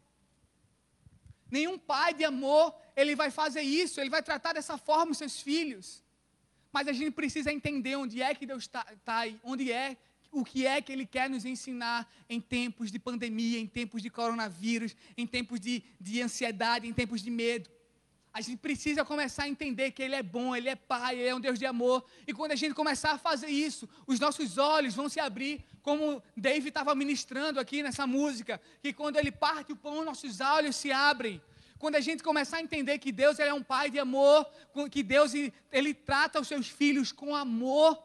Nenhum 1.49 1.79
pai 1.79 2.13
de 2.13 2.23
amor, 2.23 2.75
ele 2.95 3.15
vai 3.15 3.31
fazer 3.31 3.61
isso, 3.61 3.99
ele 3.99 4.09
vai 4.09 4.21
tratar 4.21 4.53
dessa 4.53 4.77
forma 4.77 5.11
os 5.13 5.17
seus 5.17 5.39
filhos. 5.39 6.03
Mas 6.71 6.87
a 6.87 6.93
gente 6.93 7.11
precisa 7.11 7.51
entender 7.51 7.95
onde 7.95 8.21
é 8.21 8.33
que 8.33 8.45
Deus 8.45 8.63
está, 8.63 8.83
tá, 9.03 9.23
onde 9.43 9.71
é 9.71 9.97
o 10.31 10.45
que 10.45 10.65
é 10.65 10.81
que 10.81 10.91
Ele 10.91 11.05
quer 11.05 11.29
nos 11.29 11.45
ensinar 11.45 12.07
em 12.29 12.39
tempos 12.39 12.91
de 12.91 12.99
pandemia, 12.99 13.59
em 13.59 13.67
tempos 13.67 14.01
de 14.01 14.09
coronavírus, 14.09 14.95
em 15.17 15.25
tempos 15.25 15.59
de, 15.59 15.83
de 15.99 16.21
ansiedade, 16.21 16.87
em 16.87 16.93
tempos 16.93 17.21
de 17.21 17.31
medo. 17.31 17.69
A 18.31 18.41
gente 18.41 18.59
precisa 18.59 19.03
começar 19.03 19.43
a 19.43 19.49
entender 19.49 19.91
que 19.91 20.03
Ele 20.03 20.13
é 20.13 20.21
bom, 20.21 20.55
Ele 20.55 20.69
é 20.69 20.75
Pai, 20.75 21.15
Ele 21.15 21.27
é 21.27 21.35
um 21.35 21.39
Deus 21.39 21.57
de 21.57 21.65
amor. 21.65 22.05
E 22.27 22.33
quando 22.33 22.51
a 22.51 22.55
gente 22.55 22.75
começar 22.75 23.13
a 23.13 23.17
fazer 23.17 23.47
isso, 23.47 23.89
os 24.05 24.19
nossos 24.19 24.57
olhos 24.57 24.93
vão 24.93 25.09
se 25.09 25.19
abrir, 25.19 25.65
como 25.81 26.21
David 26.37 26.69
estava 26.69 26.93
ministrando 26.93 27.59
aqui 27.59 27.81
nessa 27.81 28.05
música, 28.05 28.61
que 28.83 28.93
quando 28.93 29.17
Ele 29.17 29.31
parte 29.31 29.73
o 29.73 29.75
pão, 29.75 30.05
nossos 30.05 30.39
olhos 30.39 30.75
se 30.75 30.91
abrem. 30.91 31.41
Quando 31.79 31.95
a 31.95 32.01
gente 32.01 32.21
começar 32.21 32.57
a 32.57 32.61
entender 32.61 32.99
que 32.99 33.11
Deus 33.11 33.39
é 33.39 33.53
um 33.53 33.63
Pai 33.63 33.89
de 33.89 33.97
amor, 33.97 34.45
que 34.91 35.01
Deus 35.01 35.31
ele 35.71 35.93
trata 35.93 36.39
os 36.39 36.47
seus 36.47 36.67
filhos 36.67 37.13
com 37.13 37.33
amor, 37.33 37.97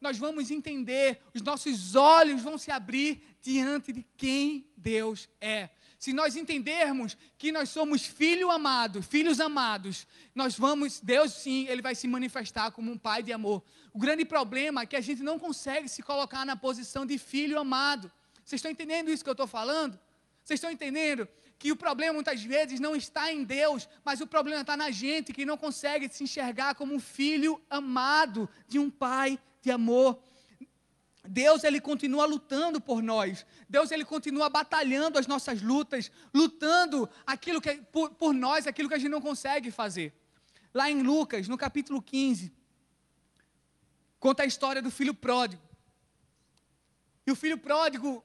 nós 0.00 0.18
vamos 0.18 0.50
entender, 0.50 1.20
os 1.32 1.40
nossos 1.40 1.94
olhos 1.94 2.42
vão 2.42 2.58
se 2.58 2.72
abrir 2.72 3.22
diante 3.40 3.92
de 3.92 4.04
quem 4.16 4.66
Deus 4.76 5.28
é. 5.40 5.70
Se 5.96 6.12
nós 6.12 6.34
entendermos 6.34 7.16
que 7.38 7.52
nós 7.52 7.68
somos 7.68 8.04
filho 8.04 8.50
amado, 8.50 9.02
filhos 9.02 9.38
amados, 9.38 10.06
nós 10.34 10.58
vamos, 10.58 10.98
Deus 10.98 11.34
sim, 11.34 11.66
ele 11.68 11.82
vai 11.82 11.94
se 11.94 12.08
manifestar 12.08 12.72
como 12.72 12.90
um 12.90 12.98
pai 12.98 13.22
de 13.22 13.32
amor. 13.32 13.62
O 13.92 13.98
grande 13.98 14.24
problema 14.24 14.82
é 14.82 14.86
que 14.86 14.96
a 14.96 15.00
gente 15.00 15.22
não 15.22 15.38
consegue 15.38 15.88
se 15.88 16.02
colocar 16.02 16.44
na 16.44 16.56
posição 16.56 17.04
de 17.04 17.18
filho 17.18 17.60
amado. 17.60 18.10
Vocês 18.42 18.58
estão 18.58 18.70
entendendo 18.70 19.10
isso 19.10 19.22
que 19.22 19.28
eu 19.28 19.32
estou 19.32 19.46
falando? 19.46 20.00
Vocês 20.44 20.58
estão 20.58 20.70
entendendo 20.70 21.28
que 21.58 21.70
o 21.70 21.76
problema 21.76 22.14
muitas 22.14 22.42
vezes 22.42 22.80
não 22.80 22.96
está 22.96 23.30
em 23.30 23.44
Deus, 23.44 23.88
mas 24.04 24.20
o 24.20 24.26
problema 24.26 24.62
está 24.62 24.76
na 24.76 24.90
gente 24.90 25.32
que 25.32 25.44
não 25.44 25.58
consegue 25.58 26.08
se 26.08 26.24
enxergar 26.24 26.74
como 26.74 26.94
um 26.94 26.98
filho 26.98 27.60
amado 27.68 28.48
de 28.66 28.78
um 28.78 28.90
pai 28.90 29.38
de 29.60 29.70
amor. 29.70 30.18
Deus 31.22 31.62
ele 31.62 31.80
continua 31.80 32.24
lutando 32.24 32.80
por 32.80 33.02
nós. 33.02 33.44
Deus 33.68 33.90
ele 33.90 34.04
continua 34.06 34.48
batalhando 34.48 35.18
as 35.18 35.26
nossas 35.26 35.60
lutas, 35.60 36.10
lutando 36.32 37.08
aquilo 37.26 37.60
que 37.60 37.74
por, 37.92 38.10
por 38.10 38.32
nós, 38.32 38.66
aquilo 38.66 38.88
que 38.88 38.94
a 38.94 38.98
gente 38.98 39.10
não 39.10 39.20
consegue 39.20 39.70
fazer. 39.70 40.14
Lá 40.72 40.90
em 40.90 41.02
Lucas, 41.02 41.46
no 41.46 41.58
capítulo 41.58 42.00
15, 42.00 42.52
conta 44.18 44.44
a 44.44 44.46
história 44.46 44.80
do 44.80 44.90
filho 44.90 45.12
pródigo. 45.12 45.62
E 47.26 47.30
o 47.30 47.36
filho 47.36 47.58
pródigo 47.58 48.24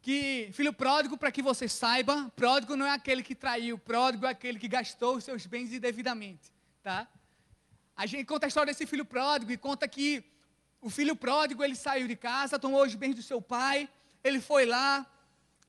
que 0.00 0.50
filho 0.52 0.72
pródigo, 0.72 1.16
para 1.16 1.32
que 1.32 1.42
você 1.42 1.68
saiba, 1.68 2.32
pródigo 2.36 2.76
não 2.76 2.86
é 2.86 2.90
aquele 2.90 3.22
que 3.22 3.34
traiu, 3.34 3.78
pródigo 3.78 4.26
é 4.26 4.30
aquele 4.30 4.58
que 4.58 4.68
gastou 4.68 5.16
os 5.16 5.24
seus 5.24 5.44
bens 5.46 5.72
indevidamente, 5.72 6.52
tá? 6.82 7.08
A 7.96 8.06
gente 8.06 8.24
conta 8.24 8.46
a 8.46 8.48
história 8.48 8.72
desse 8.72 8.86
filho 8.86 9.04
pródigo 9.04 9.50
e 9.50 9.56
conta 9.56 9.88
que 9.88 10.24
o 10.80 10.88
filho 10.88 11.16
pródigo, 11.16 11.64
ele 11.64 11.74
saiu 11.74 12.06
de 12.06 12.14
casa, 12.14 12.58
tomou 12.58 12.84
os 12.84 12.94
bens 12.94 13.14
do 13.14 13.22
seu 13.22 13.42
pai, 13.42 13.88
ele 14.22 14.40
foi 14.40 14.64
lá, 14.64 15.04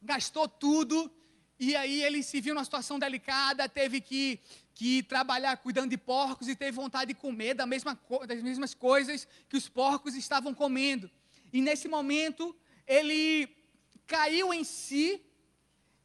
gastou 0.01 0.47
tudo, 0.47 1.11
e 1.59 1.75
aí 1.75 2.03
ele 2.03 2.21
se 2.21 2.39
viu 2.39 2.53
numa 2.53 2.63
situação 2.63 2.99
delicada, 2.99 3.67
teve 3.67 3.99
que, 3.99 4.39
que 4.75 5.03
trabalhar 5.03 5.57
cuidando 5.57 5.89
de 5.89 5.97
porcos 5.97 6.47
e 6.47 6.55
teve 6.55 6.71
vontade 6.71 7.13
de 7.13 7.19
comer 7.19 7.55
da 7.55 7.65
mesma, 7.65 7.99
das 8.27 8.41
mesmas 8.41 8.73
coisas 8.73 9.27
que 9.49 9.57
os 9.57 9.67
porcos 9.67 10.15
estavam 10.15 10.53
comendo. 10.53 11.09
E 11.51 11.59
nesse 11.61 11.87
momento, 11.87 12.55
ele 12.87 13.49
caiu 14.09 14.51
em 14.51 14.63
si 14.63 15.07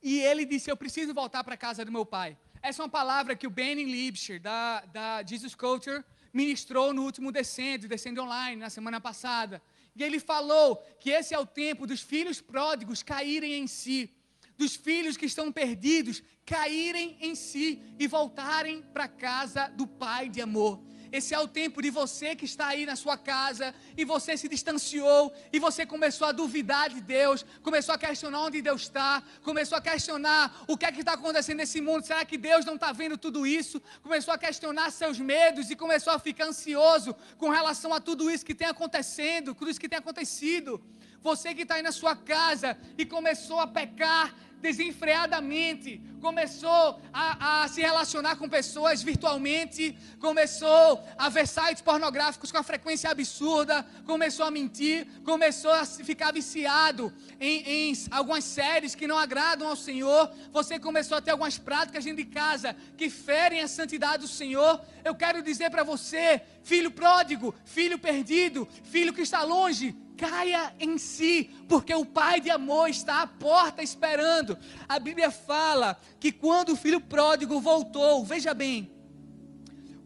e 0.02 0.20
ele 0.20 0.44
disse: 0.44 0.70
Eu 0.70 0.76
preciso 0.76 1.14
voltar 1.14 1.42
para 1.42 1.54
a 1.54 1.62
casa 1.66 1.84
do 1.84 1.90
meu 1.90 2.04
pai. 2.04 2.36
Essa 2.62 2.82
é 2.82 2.84
uma 2.84 2.90
palavra 3.00 3.34
que 3.34 3.46
o 3.46 3.54
Benny 3.58 3.84
Liebscher, 3.84 4.38
da, 4.40 4.80
da 4.96 5.22
Jesus 5.22 5.54
Culture, 5.54 6.04
ministrou 6.32 6.92
no 6.92 7.02
último 7.02 7.32
Descendo, 7.32 7.88
Descendo 7.88 8.22
Online, 8.22 8.56
na 8.56 8.70
semana 8.70 9.00
passada. 9.00 9.62
E 9.96 10.02
ele 10.02 10.20
falou 10.20 10.76
que 11.00 11.10
esse 11.10 11.34
é 11.34 11.38
o 11.38 11.46
tempo 11.46 11.86
dos 11.86 12.00
filhos 12.00 12.40
pródigos 12.40 13.02
caírem 13.02 13.54
em 13.54 13.66
si, 13.66 14.10
dos 14.56 14.74
filhos 14.76 15.16
que 15.16 15.26
estão 15.26 15.50
perdidos 15.50 16.22
caírem 16.44 17.16
em 17.20 17.34
si 17.34 17.82
e 17.98 18.06
voltarem 18.06 18.82
para 18.82 19.04
a 19.04 19.08
casa 19.08 19.68
do 19.68 19.86
Pai 19.86 20.28
de 20.28 20.40
amor. 20.40 20.82
Esse 21.18 21.33
é 21.33 21.38
o 21.38 21.46
tempo 21.46 21.81
de 21.81 21.90
você 21.90 22.35
que 22.35 22.44
está 22.44 22.66
aí 22.66 22.85
na 22.85 22.96
sua 22.96 23.16
casa 23.16 23.72
e 23.96 24.05
você 24.05 24.37
se 24.37 24.48
distanciou 24.48 25.33
e 25.53 25.61
você 25.61 25.87
começou 25.87 26.27
a 26.27 26.33
duvidar 26.33 26.90
de 26.90 27.00
Deus, 27.00 27.46
começou 27.62 27.94
a 27.94 27.98
questionar 28.05 28.40
onde 28.40 28.61
Deus 28.61 28.83
está, 28.83 29.22
começou 29.44 29.79
a 29.79 29.81
questionar 29.81 30.64
o 30.66 30.77
que 30.77 30.85
é 30.87 30.90
que 30.90 30.98
está 31.05 31.12
acontecendo 31.12 31.59
nesse 31.59 31.81
mundo. 31.81 32.05
Será 32.05 32.24
que 32.24 32.37
Deus 32.37 32.64
não 32.64 32.74
está 32.74 32.90
vendo 32.90 33.16
tudo 33.16 33.46
isso? 33.46 33.81
Começou 34.03 34.35
a 34.35 34.38
questionar 34.46 34.90
seus 34.90 35.20
medos 35.20 35.70
e 35.70 35.77
começou 35.77 36.12
a 36.12 36.18
ficar 36.18 36.46
ansioso 36.46 37.14
com 37.38 37.48
relação 37.48 37.94
a 37.94 38.00
tudo 38.00 38.29
isso 38.29 38.44
que 38.44 38.53
tem 38.53 38.66
acontecendo, 38.66 39.55
tudo 39.55 39.70
isso 39.70 39.79
que 39.79 39.88
tem 39.88 40.00
acontecido. 40.00 40.83
Você 41.22 41.55
que 41.55 41.62
está 41.62 41.77
aí 41.77 41.83
na 41.83 41.92
sua 41.92 42.16
casa 42.16 42.77
e 42.98 43.07
começou 43.07 43.61
a 43.61 43.68
pecar 43.68 44.35
desenfreadamente, 44.64 46.00
começou 46.22 46.98
a, 47.12 47.64
a, 47.64 47.68
se 47.68 47.83
relacionar 47.83 48.37
com 48.37 48.48
pessoas 48.48 49.03
virtualmente, 49.03 49.94
começou 50.18 51.05
a 51.18 51.29
ver 51.29 51.46
sites 51.46 51.83
pornográficos 51.83 52.50
com 52.50 52.57
a 52.57 52.62
frequência 52.62 53.11
absurda, 53.11 53.87
começou 54.07 54.46
a 54.46 54.50
mentir, 54.50 55.07
começou 55.22 55.70
a 55.70 55.85
ficar 55.85 56.33
viciado 56.33 57.12
em, 57.38 57.90
em 57.90 57.92
algumas 58.11 58.42
séries 58.44 58.94
que 58.94 59.07
não 59.07 59.18
agradam 59.18 59.68
ao 59.68 59.77
Senhor, 59.77 60.33
você 60.50 60.79
começou 60.79 61.18
a 61.18 61.20
ter 61.20 61.33
algumas 61.33 61.59
práticas 61.59 62.03
dentro 62.03 62.24
de 62.24 62.31
casa 62.31 62.74
que 62.96 63.11
ferem 63.11 63.61
a 63.61 63.68
santidade 63.68 64.22
do 64.22 64.29
Senhor. 64.29 64.81
Eu 65.05 65.14
quero 65.14 65.42
dizer 65.42 65.68
para 65.68 65.85
você, 65.85 66.40
filho 66.62 66.90
pródigo, 66.90 67.55
filho 67.66 67.98
perdido, 67.98 68.66
filho 68.83 69.12
que 69.12 69.20
está 69.20 69.42
longe, 69.42 69.94
caia 70.16 70.74
em 70.79 70.96
si, 70.98 71.50
porque 71.68 71.94
o 71.94 72.05
Pai 72.05 72.40
de 72.40 72.50
amor 72.50 72.88
está 72.88 73.22
à 73.22 73.27
porta 73.27 73.83
esperando. 73.83 74.57
A 74.88 74.98
Bíblia 74.98 75.31
fala 75.31 76.00
que 76.18 76.33
quando 76.33 76.70
o 76.70 76.77
filho 76.77 77.00
pródigo 77.00 77.61
voltou, 77.61 78.24
veja 78.24 78.55
bem, 78.55 78.90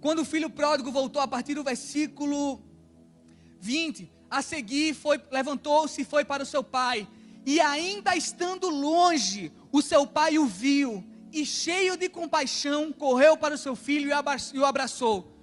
quando 0.00 0.20
o 0.20 0.24
filho 0.24 0.50
pródigo 0.50 0.90
voltou, 0.90 1.20
a 1.20 1.28
partir 1.28 1.54
do 1.54 1.64
versículo 1.64 2.62
20, 3.60 4.10
a 4.30 4.42
seguir 4.42 4.94
foi, 4.94 5.20
levantou-se 5.30 6.00
e 6.00 6.04
foi 6.04 6.24
para 6.24 6.42
o 6.42 6.46
seu 6.46 6.62
pai, 6.62 7.08
e 7.44 7.60
ainda 7.60 8.16
estando 8.16 8.68
longe, 8.68 9.52
o 9.72 9.82
seu 9.82 10.06
pai 10.06 10.38
o 10.38 10.46
viu, 10.46 11.04
e 11.32 11.44
cheio 11.44 11.96
de 11.96 12.08
compaixão, 12.08 12.92
correu 12.92 13.36
para 13.36 13.54
o 13.54 13.58
seu 13.58 13.76
filho 13.76 14.10
e 14.10 14.58
o 14.58 14.64
abraçou. 14.64 15.34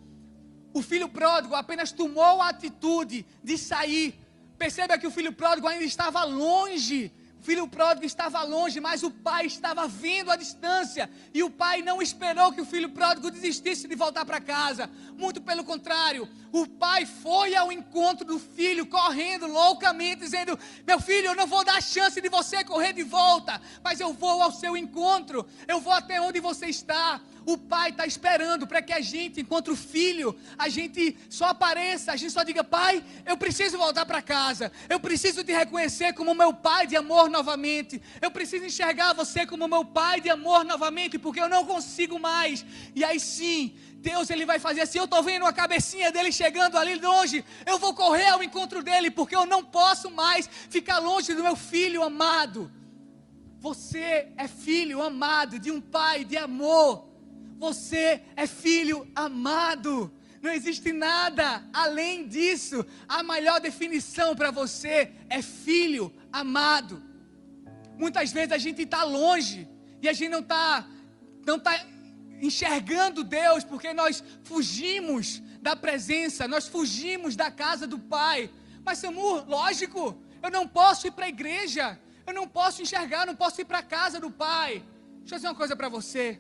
O 0.74 0.82
filho 0.82 1.08
pródigo 1.08 1.56
apenas 1.56 1.92
tomou 1.92 2.42
a 2.42 2.50
atitude 2.50 3.26
de 3.44 3.58
sair 3.58 4.25
Perceba 4.58 4.98
que 4.98 5.08
o 5.08 5.12
filho 5.12 5.34
pródigo 5.34 5.68
ainda 5.68 5.84
estava 5.84 6.24
longe, 6.24 7.12
filho 7.46 7.68
pródigo 7.68 8.06
estava 8.08 8.42
longe, 8.42 8.80
mas 8.80 9.04
o 9.04 9.12
pai 9.12 9.46
estava 9.46 9.88
vindo 9.88 10.32
à 10.32 10.36
distância. 10.36 11.08
E 11.32 11.44
o 11.44 11.50
pai 11.50 11.84
não 11.84 12.02
esperou 12.02 12.52
que 12.52 12.60
o 12.60 12.66
filho 12.66 12.90
pródigo 12.90 13.30
desistisse 13.30 13.88
de 13.88 13.96
voltar 13.96 14.26
para 14.26 14.42
casa. 14.42 14.90
Muito 15.16 15.40
pelo 15.40 15.64
contrário, 15.64 16.28
o 16.52 16.66
pai 16.66 17.06
foi 17.06 17.56
ao 17.56 17.72
encontro 17.72 18.26
do 18.26 18.40
filho, 18.40 18.88
correndo 18.88 19.46
loucamente, 19.46 20.22
dizendo: 20.22 20.58
Meu 20.88 21.00
filho, 21.00 21.28
eu 21.28 21.36
não 21.36 21.46
vou 21.46 21.64
dar 21.64 21.82
chance 21.84 22.20
de 22.20 22.30
você 22.30 22.64
correr 22.64 22.94
de 22.94 23.04
volta, 23.04 23.62
mas 23.84 24.00
eu 24.00 24.12
vou 24.12 24.42
ao 24.42 24.52
seu 24.52 24.76
encontro, 24.76 25.46
eu 25.68 25.80
vou 25.80 25.94
até 25.94 26.20
onde 26.20 26.40
você 26.40 26.66
está. 26.66 27.22
O 27.46 27.58
pai 27.58 27.92
está 27.92 28.06
esperando 28.08 28.66
para 28.66 28.82
que 28.82 28.92
a 28.92 29.00
gente, 29.00 29.42
enquanto 29.42 29.76
filho, 29.76 30.36
a 30.58 30.68
gente 30.68 31.16
só 31.30 31.46
apareça, 31.50 32.12
a 32.12 32.16
gente 32.16 32.32
só 32.32 32.44
diga: 32.44 32.64
Pai, 32.64 33.04
eu 33.26 33.38
preciso 33.38 33.78
voltar 33.78 34.06
para 34.06 34.22
casa, 34.22 34.72
eu 34.90 35.00
preciso 35.00 35.44
te 35.44 35.52
reconhecer 35.52 36.14
como 36.14 36.34
meu 36.34 36.52
pai 36.54 36.88
de 36.88 36.96
amor 36.96 37.30
novamente, 37.30 38.02
eu 38.20 38.32
preciso 38.32 38.66
enxergar 38.66 39.14
você 39.14 39.46
como 39.46 39.68
meu 39.68 39.86
pai 39.86 40.20
de 40.20 40.30
amor 40.30 40.66
novamente, 40.66 41.20
porque 41.20 41.40
eu 41.40 41.48
não 41.48 41.66
consigo 41.66 42.20
mais. 42.20 42.66
E 42.96 43.04
aí 43.04 43.20
sim, 43.20 43.76
Deus 43.98 44.30
ele 44.30 44.46
vai 44.46 44.58
fazer 44.60 44.82
assim. 44.82 44.98
Eu 44.98 45.06
estou 45.06 45.22
vendo 45.22 45.46
a 45.46 45.54
cabecinha 45.54 46.12
dele 46.12 46.32
chegando 46.32 46.78
ali 46.78 46.96
longe. 46.96 47.46
Eu 47.66 47.78
vou 47.78 47.94
correr 47.94 48.30
ao 48.30 48.44
encontro 48.44 48.82
dele, 48.82 49.12
porque 49.12 49.36
eu 49.36 49.46
não 49.46 49.64
posso 49.64 50.10
mais 50.10 50.50
ficar 50.70 50.98
longe 50.98 51.34
do 51.36 51.44
meu 51.44 51.56
filho 51.56 52.04
amado. 52.04 52.72
Você 53.60 54.30
é 54.38 54.48
filho 54.48 55.02
amado 55.02 55.58
de 55.60 55.72
um 55.72 55.82
pai 55.82 56.24
de 56.24 56.38
amor. 56.38 57.15
Você 57.58 58.22
é 58.36 58.46
filho 58.48 59.08
amado. 59.16 60.12
Não 60.42 60.52
existe 60.52 60.92
nada 60.92 61.64
além 61.74 62.28
disso. 62.28 62.86
A 63.08 63.24
melhor 63.24 63.60
definição 63.60 64.36
para 64.36 64.52
você 64.52 65.12
é 65.30 65.42
filho 65.42 66.14
amado. 66.32 67.02
Muitas 67.98 68.32
vezes 68.32 68.52
a 68.52 68.58
gente 68.58 68.82
está 68.82 69.04
longe 69.04 69.68
e 70.02 70.10
a 70.10 70.14
gente 70.14 70.30
não 70.30 70.40
está 70.40 70.88
não 71.46 71.60
tá 71.60 71.74
enxergando 72.42 73.24
Deus 73.24 73.64
porque 73.64 73.94
nós 73.94 74.24
fugimos 74.44 75.42
da 75.62 75.76
presença, 75.76 76.48
nós 76.48 76.68
fugimos 76.68 77.36
da 77.36 77.50
casa 77.50 77.88
do 77.88 77.98
Pai. 77.98 78.50
Mas, 78.84 79.00
Samur, 79.00 79.48
lógico, 79.48 80.16
eu 80.44 80.52
não 80.52 80.68
posso 80.68 81.08
ir 81.08 81.12
para 81.12 81.26
a 81.26 81.30
igreja, 81.30 82.00
eu 82.28 82.34
não 82.34 82.48
posso 82.48 82.82
enxergar, 82.82 83.26
não 83.26 83.36
posso 83.36 83.62
ir 83.62 83.66
para 83.66 83.80
a 83.80 83.84
casa 83.84 84.20
do 84.20 84.30
Pai. 84.30 84.84
Deixa 85.20 85.36
eu 85.36 85.38
dizer 85.38 85.48
uma 85.48 85.56
coisa 85.56 85.76
para 85.76 85.90
você. 85.90 86.40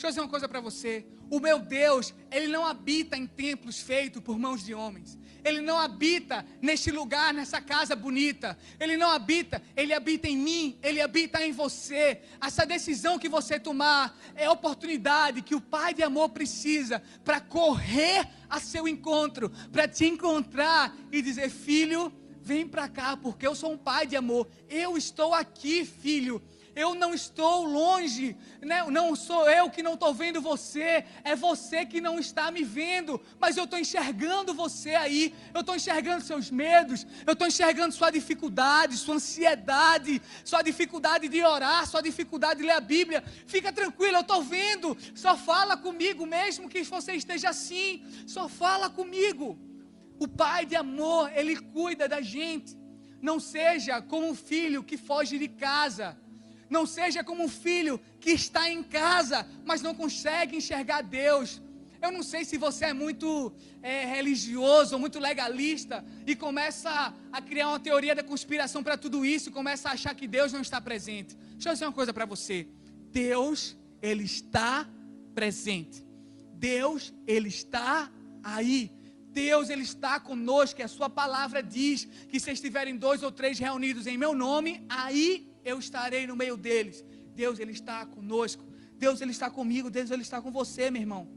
Deixa 0.00 0.06
eu 0.06 0.10
dizer 0.12 0.20
uma 0.22 0.28
coisa 0.30 0.48
para 0.48 0.62
você. 0.62 1.04
O 1.28 1.38
meu 1.38 1.58
Deus, 1.58 2.14
Ele 2.30 2.48
não 2.48 2.64
habita 2.64 3.18
em 3.18 3.26
templos 3.26 3.80
feitos 3.80 4.22
por 4.22 4.38
mãos 4.38 4.64
de 4.64 4.72
homens. 4.72 5.18
Ele 5.44 5.60
não 5.60 5.78
habita 5.78 6.42
neste 6.62 6.90
lugar, 6.90 7.34
nessa 7.34 7.60
casa 7.60 7.94
bonita. 7.94 8.56
Ele 8.80 8.96
não 8.96 9.10
habita, 9.10 9.62
Ele 9.76 9.92
habita 9.92 10.26
em 10.26 10.38
mim, 10.38 10.78
Ele 10.82 11.02
habita 11.02 11.44
em 11.44 11.52
você. 11.52 12.22
Essa 12.40 12.64
decisão 12.64 13.18
que 13.18 13.28
você 13.28 13.60
tomar 13.60 14.18
é 14.34 14.46
a 14.46 14.52
oportunidade 14.52 15.42
que 15.42 15.54
o 15.54 15.60
Pai 15.60 15.92
de 15.92 16.02
amor 16.02 16.30
precisa 16.30 17.02
para 17.22 17.38
correr 17.38 18.26
a 18.48 18.58
seu 18.58 18.88
encontro, 18.88 19.50
para 19.70 19.86
te 19.86 20.06
encontrar 20.06 20.96
e 21.12 21.20
dizer: 21.20 21.50
Filho, 21.50 22.10
vem 22.40 22.66
para 22.66 22.88
cá, 22.88 23.18
porque 23.18 23.46
eu 23.46 23.54
sou 23.54 23.72
um 23.72 23.76
Pai 23.76 24.06
de 24.06 24.16
amor. 24.16 24.48
Eu 24.66 24.96
estou 24.96 25.34
aqui, 25.34 25.84
filho 25.84 26.42
eu 26.74 26.94
não 26.94 27.12
estou 27.12 27.64
longe, 27.64 28.36
né? 28.60 28.84
não 28.90 29.16
sou 29.16 29.48
eu 29.48 29.70
que 29.70 29.82
não 29.82 29.94
estou 29.94 30.14
vendo 30.14 30.40
você, 30.40 31.04
é 31.24 31.34
você 31.34 31.84
que 31.84 32.00
não 32.00 32.18
está 32.18 32.50
me 32.50 32.62
vendo, 32.62 33.20
mas 33.38 33.56
eu 33.56 33.64
estou 33.64 33.78
enxergando 33.78 34.54
você 34.54 34.94
aí, 34.94 35.34
eu 35.52 35.60
estou 35.60 35.74
enxergando 35.74 36.24
seus 36.24 36.50
medos, 36.50 37.06
eu 37.26 37.32
estou 37.32 37.46
enxergando 37.46 37.94
sua 37.94 38.10
dificuldade, 38.10 38.96
sua 38.96 39.16
ansiedade, 39.16 40.22
sua 40.44 40.62
dificuldade 40.62 41.28
de 41.28 41.42
orar, 41.42 41.86
sua 41.86 42.00
dificuldade 42.00 42.60
de 42.60 42.66
ler 42.66 42.74
a 42.74 42.80
Bíblia. 42.80 43.22
Fica 43.46 43.72
tranquilo, 43.72 44.16
eu 44.16 44.20
estou 44.20 44.42
vendo, 44.42 44.96
só 45.14 45.36
fala 45.36 45.76
comigo, 45.76 46.26
mesmo 46.26 46.68
que 46.68 46.82
você 46.82 47.14
esteja 47.14 47.50
assim, 47.50 48.04
só 48.26 48.48
fala 48.48 48.88
comigo. 48.88 49.58
O 50.18 50.28
Pai 50.28 50.66
de 50.66 50.76
amor, 50.76 51.32
Ele 51.34 51.56
cuida 51.56 52.06
da 52.06 52.20
gente. 52.20 52.78
Não 53.22 53.40
seja 53.40 54.00
como 54.00 54.28
um 54.28 54.34
filho 54.34 54.82
que 54.82 54.96
foge 54.96 55.38
de 55.38 55.48
casa 55.48 56.18
não 56.70 56.86
seja 56.86 57.24
como 57.24 57.44
um 57.44 57.48
filho 57.48 58.00
que 58.20 58.30
está 58.30 58.70
em 58.70 58.82
casa, 58.82 59.46
mas 59.64 59.82
não 59.82 59.94
consegue 59.94 60.56
enxergar 60.56 61.02
Deus. 61.02 61.60
Eu 62.00 62.10
não 62.10 62.22
sei 62.22 62.44
se 62.44 62.56
você 62.56 62.86
é 62.86 62.92
muito 62.94 63.52
é, 63.82 64.06
religioso 64.06 64.98
muito 64.98 65.18
legalista 65.18 66.04
e 66.26 66.34
começa 66.34 67.12
a 67.30 67.42
criar 67.42 67.68
uma 67.68 67.80
teoria 67.80 68.14
da 68.14 68.22
conspiração 68.22 68.82
para 68.82 68.96
tudo 68.96 69.24
isso, 69.24 69.50
começa 69.50 69.88
a 69.88 69.92
achar 69.92 70.14
que 70.14 70.26
Deus 70.26 70.52
não 70.52 70.62
está 70.62 70.80
presente. 70.80 71.36
Deixa 71.52 71.68
eu 71.68 71.72
dizer 71.74 71.84
uma 71.84 71.92
coisa 71.92 72.12
para 72.12 72.24
você. 72.24 72.66
Deus, 73.10 73.76
Ele 74.00 74.24
está 74.24 74.88
presente. 75.34 76.06
Deus, 76.54 77.12
Ele 77.26 77.48
está 77.48 78.10
aí. 78.42 78.90
Deus, 79.28 79.68
Ele 79.68 79.82
está 79.82 80.18
conosco. 80.18 80.80
E 80.80 80.84
a 80.84 80.88
Sua 80.88 81.10
palavra 81.10 81.62
diz 81.62 82.06
que 82.28 82.40
se 82.40 82.50
estiverem 82.50 82.96
dois 82.96 83.22
ou 83.22 83.30
três 83.30 83.58
reunidos 83.58 84.06
em 84.06 84.16
meu 84.16 84.34
nome, 84.34 84.84
aí 84.88 85.49
eu 85.64 85.78
estarei 85.78 86.26
no 86.26 86.36
meio 86.36 86.56
deles. 86.56 87.04
Deus, 87.34 87.58
Ele 87.58 87.72
está 87.72 88.04
conosco. 88.06 88.64
Deus, 88.96 89.20
Ele 89.20 89.30
está 89.30 89.50
comigo. 89.50 89.90
Deus, 89.90 90.10
Ele 90.10 90.22
está 90.22 90.40
com 90.40 90.50
você, 90.50 90.90
meu 90.90 91.02
irmão. 91.02 91.28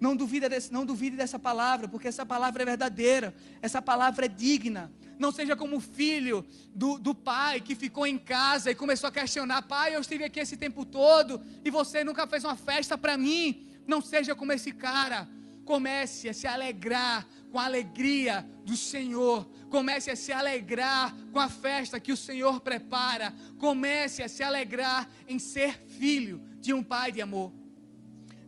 Não 0.00 0.14
duvide, 0.14 0.48
desse, 0.48 0.72
não 0.72 0.84
duvide 0.84 1.16
dessa 1.16 1.38
palavra, 1.38 1.88
porque 1.88 2.08
essa 2.08 2.26
palavra 2.26 2.62
é 2.62 2.66
verdadeira. 2.66 3.34
Essa 3.62 3.80
palavra 3.80 4.26
é 4.26 4.28
digna. 4.28 4.92
Não 5.18 5.32
seja 5.32 5.56
como 5.56 5.76
o 5.76 5.80
filho 5.80 6.44
do, 6.74 6.98
do 6.98 7.14
pai 7.14 7.60
que 7.60 7.74
ficou 7.74 8.06
em 8.06 8.18
casa 8.18 8.70
e 8.70 8.74
começou 8.74 9.08
a 9.08 9.12
questionar: 9.12 9.62
Pai, 9.62 9.96
eu 9.96 10.00
estive 10.00 10.24
aqui 10.24 10.40
esse 10.40 10.56
tempo 10.56 10.84
todo 10.84 11.40
e 11.64 11.70
você 11.70 12.04
nunca 12.04 12.26
fez 12.26 12.44
uma 12.44 12.56
festa 12.56 12.98
para 12.98 13.16
mim. 13.16 13.66
Não 13.86 14.02
seja 14.02 14.34
como 14.34 14.52
esse 14.52 14.72
cara. 14.72 15.28
Comece 15.66 16.28
a 16.28 16.32
se 16.32 16.46
alegrar 16.46 17.26
com 17.50 17.58
a 17.58 17.64
alegria 17.64 18.48
do 18.64 18.76
Senhor. 18.76 19.44
Comece 19.68 20.10
a 20.10 20.16
se 20.16 20.32
alegrar 20.32 21.14
com 21.32 21.40
a 21.40 21.48
festa 21.48 22.00
que 22.00 22.12
o 22.12 22.16
Senhor 22.16 22.60
prepara. 22.60 23.34
Comece 23.58 24.22
a 24.22 24.28
se 24.28 24.42
alegrar 24.42 25.10
em 25.28 25.38
ser 25.38 25.72
filho 25.98 26.40
de 26.60 26.72
um 26.72 26.82
pai 26.82 27.10
de 27.12 27.20
amor. 27.20 27.52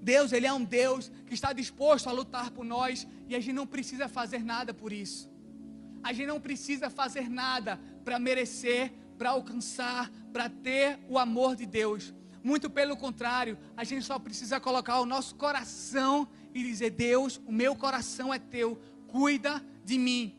Deus, 0.00 0.32
Ele 0.32 0.46
é 0.46 0.52
um 0.52 0.64
Deus 0.64 1.10
que 1.26 1.34
está 1.34 1.52
disposto 1.52 2.08
a 2.08 2.12
lutar 2.12 2.52
por 2.52 2.64
nós 2.64 3.06
e 3.28 3.34
a 3.34 3.40
gente 3.40 3.52
não 3.52 3.66
precisa 3.66 4.08
fazer 4.08 4.44
nada 4.44 4.72
por 4.72 4.92
isso. 4.92 5.28
A 6.02 6.12
gente 6.12 6.28
não 6.28 6.40
precisa 6.40 6.88
fazer 6.88 7.28
nada 7.28 7.80
para 8.04 8.18
merecer, 8.18 8.92
para 9.18 9.30
alcançar, 9.30 10.08
para 10.32 10.48
ter 10.48 10.98
o 11.08 11.18
amor 11.18 11.56
de 11.56 11.66
Deus. 11.66 12.14
Muito 12.42 12.70
pelo 12.70 12.96
contrário, 12.96 13.58
a 13.76 13.82
gente 13.82 14.06
só 14.06 14.18
precisa 14.18 14.60
colocar 14.60 15.00
o 15.00 15.06
nosso 15.06 15.34
coração 15.34 16.28
e 16.54 16.62
dizer: 16.62 16.90
Deus, 16.90 17.40
o 17.46 17.52
meu 17.52 17.74
coração 17.76 18.32
é 18.32 18.38
teu, 18.38 18.80
cuida 19.06 19.64
de 19.84 19.98
mim. 19.98 20.34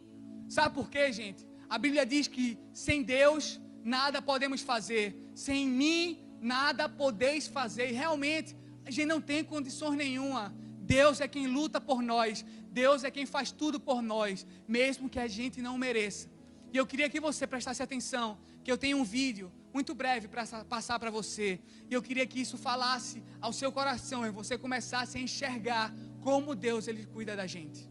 Sabe 0.47 0.73
por 0.75 0.89
quê, 0.89 1.11
gente? 1.11 1.47
A 1.69 1.77
Bíblia 1.77 2.05
diz 2.05 2.27
que 2.27 2.57
sem 2.73 3.03
Deus 3.03 3.59
nada 3.83 4.21
podemos 4.21 4.61
fazer, 4.61 5.31
sem 5.35 5.67
mim 5.67 6.19
nada 6.41 6.89
podeis 6.89 7.47
fazer. 7.47 7.89
E 7.89 7.93
realmente 7.93 8.55
a 8.85 8.91
gente 8.91 9.05
não 9.05 9.21
tem 9.21 9.43
condições 9.43 9.95
nenhuma. 9.95 10.53
Deus 10.81 11.21
é 11.21 11.27
quem 11.27 11.45
luta 11.45 11.79
por 11.79 12.01
nós, 12.01 12.43
Deus 12.71 13.03
é 13.03 13.11
quem 13.11 13.25
faz 13.25 13.51
tudo 13.51 13.79
por 13.79 14.01
nós, 14.01 14.45
mesmo 14.67 15.07
que 15.07 15.19
a 15.19 15.27
gente 15.27 15.61
não 15.61 15.77
mereça. 15.77 16.27
E 16.73 16.77
eu 16.77 16.85
queria 16.85 17.09
que 17.09 17.19
você 17.19 17.45
prestasse 17.45 17.83
atenção, 17.83 18.39
que 18.63 18.71
eu 18.71 18.77
tenho 18.77 18.97
um 18.97 19.03
vídeo 19.03 19.51
muito 19.73 19.93
breve 19.93 20.27
para 20.27 20.45
passar 20.65 20.99
para 20.99 21.11
você. 21.11 21.59
E 21.89 21.93
eu 21.93 22.01
queria 22.01 22.25
que 22.25 22.41
isso 22.41 22.57
falasse 22.57 23.23
ao 23.41 23.53
seu 23.53 23.71
coração 23.71 24.25
e 24.25 24.31
você 24.31 24.57
começasse 24.57 25.17
a 25.17 25.21
enxergar 25.21 25.93
como 26.21 26.55
Deus 26.55 26.87
ele 26.87 27.05
cuida 27.05 27.35
da 27.35 27.47
gente. 27.47 27.89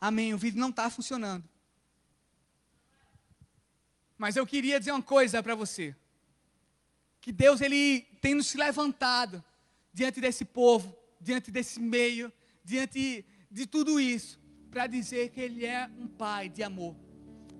Amém. 0.00 0.34
O 0.34 0.38
vídeo 0.38 0.60
não 0.60 0.70
está 0.70 0.90
funcionando. 0.90 1.48
Mas 4.18 4.36
eu 4.36 4.46
queria 4.46 4.78
dizer 4.78 4.92
uma 4.92 5.02
coisa 5.02 5.42
para 5.42 5.54
você. 5.54 5.96
Que 7.20 7.32
Deus 7.32 7.60
ele 7.60 8.02
tem 8.20 8.34
nos 8.34 8.54
levantado 8.54 9.42
diante 9.92 10.20
desse 10.20 10.44
povo, 10.44 10.94
diante 11.20 11.50
desse 11.50 11.80
meio, 11.80 12.30
diante 12.62 13.24
de 13.50 13.66
tudo 13.66 14.00
isso, 14.00 14.38
para 14.74 14.88
dizer 14.88 15.28
que 15.28 15.40
Ele 15.40 15.64
é 15.64 15.88
um 16.00 16.08
Pai 16.08 16.48
de 16.48 16.60
amor. 16.60 16.96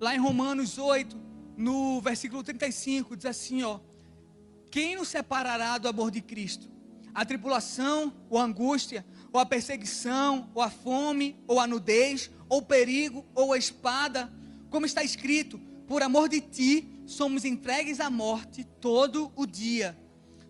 Lá 0.00 0.16
em 0.16 0.18
Romanos 0.18 0.78
8, 0.78 1.16
no 1.56 2.00
versículo 2.00 2.42
35, 2.42 3.16
diz 3.16 3.26
assim: 3.26 3.62
ó, 3.62 3.78
quem 4.68 4.96
nos 4.96 5.06
separará 5.06 5.78
do 5.78 5.86
amor 5.86 6.10
de 6.10 6.20
Cristo? 6.20 6.68
A 7.14 7.24
tribulação, 7.24 8.12
ou 8.28 8.36
a 8.36 8.42
angústia, 8.42 9.06
ou 9.32 9.38
a 9.38 9.46
perseguição, 9.46 10.50
ou 10.52 10.60
a 10.60 10.68
fome, 10.68 11.38
ou 11.46 11.60
a 11.60 11.68
nudez, 11.68 12.32
ou 12.48 12.58
o 12.58 12.62
perigo, 12.62 13.24
ou 13.32 13.52
a 13.52 13.58
espada, 13.58 14.28
como 14.68 14.84
está 14.84 15.04
escrito: 15.04 15.60
por 15.86 16.02
amor 16.02 16.28
de 16.28 16.40
ti 16.40 17.00
somos 17.06 17.44
entregues 17.44 18.00
à 18.00 18.10
morte 18.10 18.64
todo 18.80 19.30
o 19.36 19.46
dia. 19.46 19.96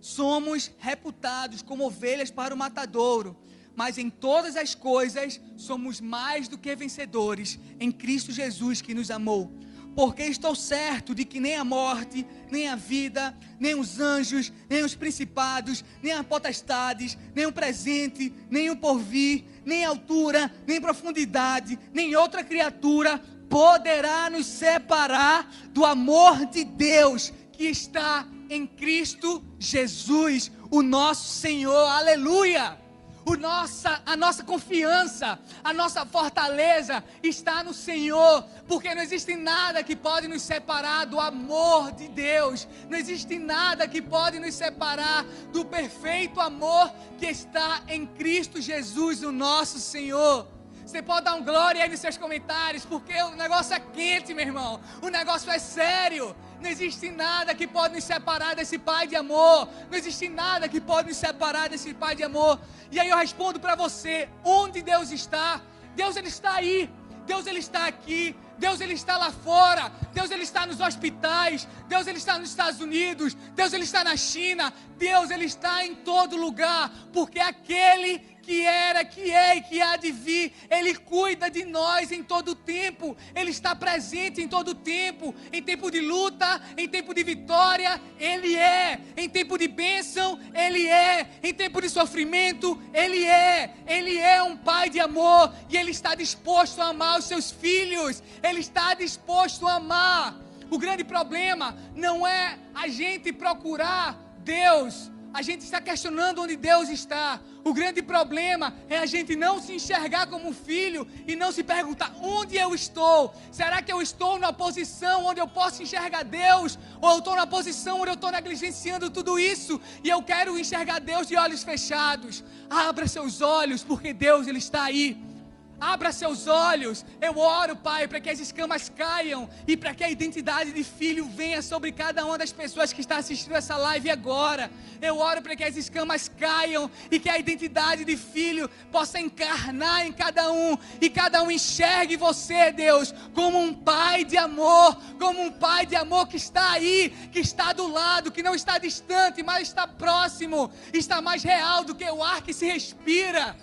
Somos 0.01 0.71
reputados 0.79 1.61
como 1.61 1.85
ovelhas 1.85 2.31
para 2.31 2.55
o 2.55 2.57
matadouro. 2.57 3.37
Mas 3.77 3.99
em 3.99 4.09
todas 4.09 4.57
as 4.57 4.75
coisas 4.75 5.41
somos 5.57 6.01
mais 6.01 6.49
do 6.49 6.59
que 6.59 6.75
vencedores 6.75 7.59
em 7.81 7.91
Cristo 7.91 8.33
Jesus 8.33 8.81
que 8.81 8.95
nos 8.95 9.11
amou. 9.11 9.53
Porque 9.95 10.25
estou 10.25 10.57
certo 10.57 11.15
de 11.15 11.25
que 11.25 11.39
nem 11.39 11.55
a 11.55 11.65
morte, 11.65 12.27
nem 12.51 12.69
a 12.69 12.75
vida, 12.75 13.37
nem 13.61 13.77
os 13.77 14.01
anjos, 14.01 14.53
nem 14.69 14.83
os 14.83 14.97
principados, 14.97 15.85
nem 16.03 16.13
as 16.13 16.27
potestades, 16.27 17.17
nem 17.35 17.47
o 17.47 17.53
presente, 17.53 18.33
nem 18.51 18.71
o 18.71 18.77
porvir, 18.77 19.45
nem 19.65 19.85
altura, 19.85 20.53
nem 20.67 20.81
profundidade, 20.81 21.79
nem 21.93 22.17
outra 22.17 22.43
criatura 22.43 23.23
poderá 23.49 24.29
nos 24.29 24.47
separar 24.47 25.49
do 25.71 25.85
amor 25.85 26.45
de 26.47 26.65
Deus 26.65 27.33
que 27.53 27.67
está 27.67 28.27
em 28.51 28.67
Cristo 28.67 29.45
Jesus, 29.61 30.51
o 30.71 30.83
nosso 30.83 31.39
Senhor. 31.39 31.87
Aleluia! 31.89 32.84
O 33.27 33.37
nossa, 33.37 34.03
a 34.05 34.17
nossa 34.17 34.45
confiança, 34.45 35.39
a 35.63 35.73
nossa 35.73 36.05
fortaleza 36.05 37.03
está 37.23 37.65
no 37.65 37.73
Senhor, 37.73 38.45
porque 38.69 38.95
não 38.95 39.03
existe 39.03 39.35
nada 39.35 39.83
que 39.83 39.97
pode 39.97 40.29
nos 40.29 40.43
separar 40.43 41.07
do 41.07 41.19
amor 41.19 41.93
de 41.93 42.07
Deus, 42.09 42.69
não 42.89 42.99
existe 42.99 43.39
nada 43.39 43.89
que 43.89 44.03
pode 44.03 44.39
nos 44.39 44.55
separar 44.55 45.25
do 45.53 45.65
perfeito 45.65 46.39
amor 46.39 46.93
que 47.19 47.27
está 47.27 47.83
em 47.89 48.07
Cristo 48.07 48.61
Jesus, 48.61 49.23
o 49.23 49.33
nosso 49.33 49.79
Senhor. 49.79 50.54
Você 50.85 51.01
pode 51.01 51.25
dar 51.25 51.35
um 51.35 51.43
glória 51.43 51.83
aí 51.83 51.89
nos 51.89 51.99
seus 51.99 52.19
comentários, 52.19 52.85
porque 52.85 53.15
o 53.23 53.31
negócio 53.37 53.75
é 53.75 53.81
quente, 53.81 54.35
meu 54.35 54.47
irmão. 54.47 54.81
O 55.01 55.09
negócio 55.09 55.51
é 55.51 55.59
sério. 55.59 56.37
Não 56.61 56.69
existe 56.69 57.11
nada 57.11 57.55
que 57.55 57.67
pode 57.67 57.95
nos 57.95 58.05
separar 58.05 58.55
desse 58.55 58.79
Pai 58.79 59.07
de 59.07 59.17
amor. 59.17 59.69
Não 59.91 59.97
existe 59.97 60.29
nada 60.29 60.69
que 60.69 60.81
pode 60.81 61.09
nos 61.09 61.17
separar 61.17 61.69
desse 61.71 61.95
Pai 61.95 62.15
de 62.15 62.23
amor. 62.23 62.61
E 62.93 63.01
aí 63.01 63.09
eu 63.09 63.17
respondo 63.17 63.59
para 63.59 63.75
você: 63.75 64.29
onde 64.45 64.83
Deus 64.83 65.11
está? 65.11 65.61
Deus 65.97 66.17
ele 66.17 66.29
está 66.29 66.53
aí. 66.57 66.91
Deus 67.27 67.47
ele 67.47 67.61
está 67.61 67.87
aqui. 67.87 68.37
Deus 68.59 68.81
ele 68.81 68.93
está 68.93 69.17
lá 69.17 69.33
fora. 69.33 69.91
Deus 70.13 70.31
ele 70.31 70.43
está 70.43 70.67
nos 70.67 70.81
hospitais. 70.81 71.67
Deus 71.89 72.07
ele 72.07 72.19
está 72.19 72.39
nos 72.39 72.51
Estados 72.51 72.81
Unidos. 72.81 73.35
Deus 73.55 73.73
ele 73.73 73.85
está 73.85 74.05
na 74.05 74.17
China. 74.17 74.73
Deus 74.99 75.31
ele 75.31 75.47
está 75.47 75.85
em 75.85 75.95
todo 75.95 76.37
lugar, 76.37 76.91
porque 77.13 77.41
aquele 77.41 78.34
que 78.45 78.65
era, 78.65 79.05
que 79.05 79.31
é 79.31 79.57
e 79.57 79.63
que 79.63 79.81
há 79.81 79.97
de 79.97 80.13
vir. 80.13 80.53
Ele 80.71 80.95
cuida 80.95 81.51
de 81.51 81.65
nós 81.65 82.13
em 82.13 82.23
todo 82.23 82.55
tempo. 82.55 83.17
Ele 83.35 83.51
está 83.51 83.75
presente 83.75 84.41
em 84.43 84.49
todo 84.49 84.75
tempo. 84.75 85.35
Em 85.53 85.63
tempo 85.63 85.91
de 85.91 86.01
luta, 86.01 86.61
em 86.77 86.89
tempo 86.89 87.15
de 87.15 87.23
vitória, 87.23 88.01
Ele 88.19 88.55
é. 88.55 89.01
Em 89.17 89.29
tempo 89.29 89.57
de 89.57 89.69
bênção, 89.69 90.39
Ele 90.55 90.87
é. 90.87 91.27
Em 91.43 91.55
tempo 91.55 91.81
de 91.81 91.89
sofrimento, 91.89 92.81
Ele 92.93 93.25
é. 93.25 93.75
Ele 93.87 94.19
é 94.19 94.43
um 94.43 94.57
Pai 94.57 94.89
de 94.89 95.01
amor 95.01 95.53
e 95.69 95.77
Ele 95.77 95.91
está 95.91 96.15
disposto 96.15 96.81
a 96.81 96.89
amar 96.89 97.19
os 97.19 97.25
seus 97.25 97.51
filhos. 97.51 98.23
Ele 98.43 98.61
está 98.61 98.95
disposto 98.95 99.67
a 99.67 99.75
amar. 99.75 100.37
O 100.71 100.79
grande 100.79 101.05
problema 101.05 101.77
não 101.95 102.27
é 102.27 102.59
a 102.75 102.89
gente 102.89 103.33
procurar 103.33 104.19
Deus 104.39 105.11
a 105.35 105.43
gente 105.43 105.63
está 105.63 105.81
questionando 105.81 106.41
onde 106.41 106.55
Deus 106.55 106.89
está. 106.89 107.41
O 107.65 107.75
grande 107.75 108.01
problema 108.01 108.73
é 108.89 108.99
a 108.99 109.05
gente 109.05 109.35
não 109.35 109.61
se 109.61 109.73
enxergar 109.75 110.29
como 110.29 110.53
filho 110.53 111.05
e 111.27 111.35
não 111.35 111.51
se 111.51 111.65
perguntar 111.65 112.15
onde 112.23 112.57
eu 112.57 112.73
estou. 112.73 113.35
Será 113.51 113.83
que 113.83 113.93
eu 113.93 114.01
estou 114.01 114.39
na 114.39 114.53
posição 114.53 115.27
onde 115.27 115.41
eu 115.41 115.49
posso 115.49 115.83
enxergar 115.83 116.23
Deus? 116.23 116.79
Ou 117.03 117.11
eu 117.11 117.19
estou 117.19 117.35
na 117.35 117.49
posição 117.49 118.01
onde 118.01 118.11
eu 118.11 118.15
estou 118.15 118.31
negligenciando 118.31 119.11
tudo 119.11 119.37
isso 119.37 119.81
e 120.05 120.09
eu 120.09 120.23
quero 120.23 120.57
enxergar 120.57 121.01
Deus 121.01 121.27
de 121.27 121.35
olhos 121.35 121.65
fechados? 121.65 122.45
Abra 122.71 123.09
seus 123.09 123.41
olhos, 123.41 123.83
porque 123.83 124.13
Deus 124.13 124.47
ele 124.47 124.59
está 124.59 124.85
aí. 124.85 125.34
Abra 125.81 126.13
seus 126.13 126.47
olhos. 126.47 127.05
Eu 127.21 127.37
oro, 127.39 127.77
Pai, 127.77 128.07
para 128.07 128.21
que 128.21 128.31
as 128.31 128.39
escamas 128.39 128.89
caiam 128.89 129.49
e 129.67 129.77
para 129.77 129.95
que 129.95 130.05
a 130.05 130.11
identidade 130.11 130.73
de 130.73 130.85
filho 130.85 131.27
venha 131.27 131.61
sobre 131.63 131.93
cada 131.93 132.25
uma 132.25 132.39
das 132.39 132.53
pessoas 132.53 132.93
que 132.93 133.01
está 133.01 133.17
assistindo 133.17 133.55
essa 133.57 133.77
live 133.77 134.09
agora. 134.09 134.71
Eu 135.03 135.19
oro 135.19 135.43
para 135.43 135.57
que 135.57 135.65
as 135.65 135.77
escamas 135.77 136.29
caiam 136.29 136.91
e 137.11 137.19
que 137.19 137.29
a 137.29 137.39
identidade 137.39 138.05
de 138.05 138.17
filho 138.17 138.71
possa 138.91 139.19
encarnar 139.21 140.07
em 140.07 140.13
cada 140.13 140.51
um 140.51 140.79
e 141.01 141.11
cada 141.11 141.43
um 141.43 141.51
enxergue 141.51 142.17
você, 142.17 142.71
Deus, 142.71 143.13
como 143.35 143.59
um 143.59 143.75
pai 143.75 144.25
de 144.25 144.37
amor, 144.37 144.97
como 145.19 145.43
um 145.43 145.51
pai 145.51 145.85
de 145.87 145.97
amor 145.97 146.29
que 146.29 146.37
está 146.37 146.73
aí, 146.73 147.11
que 147.33 147.41
está 147.41 147.73
do 147.73 147.89
lado, 147.89 148.33
que 148.33 148.43
não 148.43 148.55
está 148.55 148.79
distante, 148.79 149.43
mas 149.43 149.69
está 149.69 149.87
próximo, 149.87 150.71
está 150.93 151.21
mais 151.21 151.43
real 151.43 151.85
do 151.85 151.95
que 151.95 152.05
o 152.05 152.23
ar 152.23 152.43
que 152.43 152.53
se 152.53 152.67
respira. 152.67 153.57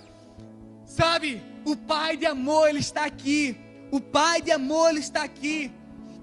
Sabe? 0.86 1.51
O 1.66 1.76
Pai 1.76 2.18
de 2.18 2.26
amor, 2.26 2.70
Ele 2.70 2.80
está 2.80 3.06
aqui. 3.06 3.56
O 3.92 4.00
Pai 4.00 4.42
de 4.42 4.52
amor, 4.52 4.90
Ele 4.90 5.00
está 5.00 5.24
aqui. 5.24 5.72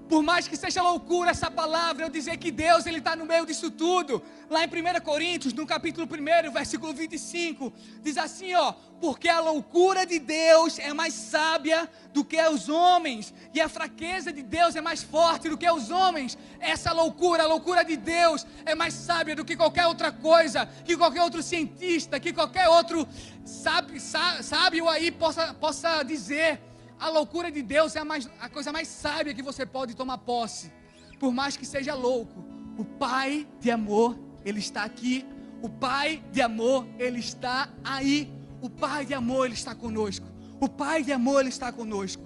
Por 0.09 0.23
mais 0.23 0.47
que 0.47 0.57
seja 0.57 0.81
loucura 0.81 1.29
essa 1.29 1.51
palavra, 1.51 2.03
eu 2.03 2.09
dizer 2.09 2.35
que 2.37 2.49
Deus 2.49 2.87
ele 2.87 2.97
está 2.97 3.15
no 3.15 3.27
meio 3.27 3.45
disso 3.45 3.69
tudo. 3.69 4.23
Lá 4.49 4.65
em 4.65 4.67
1 4.67 5.01
Coríntios, 5.01 5.53
no 5.53 5.67
capítulo 5.67 6.07
1, 6.07 6.51
versículo 6.51 6.91
25, 6.95 7.71
diz 8.01 8.17
assim: 8.17 8.55
ó, 8.55 8.73
porque 8.99 9.29
a 9.29 9.39
loucura 9.39 10.07
de 10.07 10.17
Deus 10.17 10.79
é 10.79 10.91
mais 10.95 11.13
sábia 11.13 11.87
do 12.11 12.25
que 12.25 12.41
os 12.41 12.69
homens, 12.69 13.31
e 13.53 13.61
a 13.61 13.69
fraqueza 13.69 14.33
de 14.33 14.41
Deus 14.41 14.75
é 14.75 14.81
mais 14.81 15.03
forte 15.03 15.47
do 15.47 15.55
que 15.55 15.69
os 15.69 15.91
homens. 15.91 16.35
Essa 16.59 16.91
loucura, 16.91 17.43
a 17.43 17.47
loucura 17.47 17.85
de 17.85 17.95
Deus, 17.95 18.47
é 18.65 18.73
mais 18.73 18.95
sábia 18.95 19.35
do 19.35 19.45
que 19.45 19.55
qualquer 19.55 19.85
outra 19.85 20.11
coisa, 20.11 20.65
que 20.83 20.97
qualquer 20.97 21.21
outro 21.21 21.43
cientista, 21.43 22.19
que 22.19 22.33
qualquer 22.33 22.67
outro 22.67 23.07
sábio, 23.45 24.01
sábio 24.01 24.89
aí 24.89 25.11
possa, 25.11 25.53
possa 25.53 26.01
dizer. 26.01 26.68
A 26.99 27.09
loucura 27.09 27.49
de 27.49 27.61
Deus 27.61 27.95
é 27.95 27.99
a, 27.99 28.05
mais, 28.05 28.29
a 28.41 28.49
coisa 28.49 28.71
mais 28.73 28.87
sábia 28.87 29.33
que 29.33 29.41
você 29.41 29.65
pode 29.65 29.95
tomar 29.95 30.17
posse. 30.17 30.71
Por 31.17 31.31
mais 31.31 31.55
que 31.55 31.65
seja 31.65 31.93
louco, 31.93 32.43
o 32.77 32.83
Pai 32.83 33.47
de 33.59 33.71
amor, 33.71 34.19
Ele 34.43 34.59
está 34.59 34.83
aqui. 34.83 35.25
O 35.61 35.69
Pai 35.69 36.21
de 36.31 36.41
amor, 36.41 36.85
Ele 36.97 37.19
está 37.19 37.69
aí. 37.83 38.31
O 38.61 38.69
Pai 38.69 39.05
de 39.05 39.13
amor, 39.13 39.45
Ele 39.45 39.53
está 39.53 39.73
conosco. 39.73 40.25
O 40.59 40.67
Pai 40.67 41.01
de 41.01 41.13
amor, 41.13 41.39
Ele 41.39 41.49
está 41.49 41.71
conosco. 41.71 42.21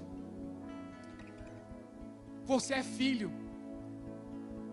Você 2.45 2.73
é 2.73 2.83
filho. 2.83 3.31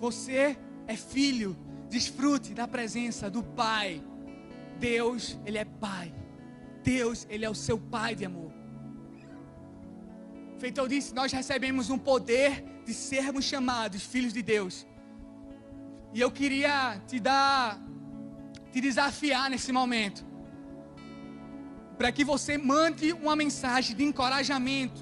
Você 0.01 0.57
é 0.87 0.97
filho. 0.97 1.57
Desfrute 1.91 2.55
da 2.55 2.67
presença 2.67 3.31
do 3.31 3.43
Pai. 3.43 4.03
Deus, 4.79 5.39
Ele 5.45 5.59
é 5.59 5.65
Pai. 5.65 6.15
Deus, 6.83 7.27
Ele 7.29 7.45
é 7.45 7.51
o 7.51 7.55
seu 7.55 7.79
Pai 7.79 8.15
de 8.15 8.25
amor. 8.25 8.60
Feito 10.61 10.79
eu 10.79 10.87
disse, 10.87 11.14
nós 11.14 11.33
recebemos 11.33 11.88
um 11.88 11.96
poder 11.96 12.62
de 12.85 12.92
sermos 12.92 13.44
chamados 13.46 14.03
filhos 14.03 14.33
de 14.38 14.42
Deus. 14.42 14.87
E 16.12 16.20
eu 16.20 16.31
queria 16.31 17.01
te 17.09 17.18
dar, 17.18 17.81
te 18.70 18.79
desafiar 18.79 19.49
nesse 19.49 19.73
momento, 19.73 20.23
para 21.96 22.12
que 22.12 22.25
você 22.33 22.59
mande 22.59 23.11
uma 23.14 23.35
mensagem 23.35 23.96
de 23.96 24.05
encorajamento, 24.05 25.01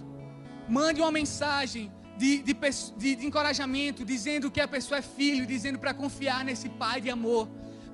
mande 0.68 1.00
uma 1.00 1.10
mensagem 1.10 1.92
de, 2.16 2.38
de, 2.42 2.54
de, 2.96 3.16
de 3.16 3.26
encorajamento, 3.26 4.04
dizendo 4.04 4.52
que 4.52 4.60
a 4.60 4.68
pessoa 4.68 4.98
é 4.98 5.02
filho, 5.02 5.44
dizendo 5.44 5.78
para 5.78 5.92
confiar 5.92 6.44
nesse 6.44 6.68
Pai 6.68 7.00
de 7.00 7.10
amor 7.10 7.48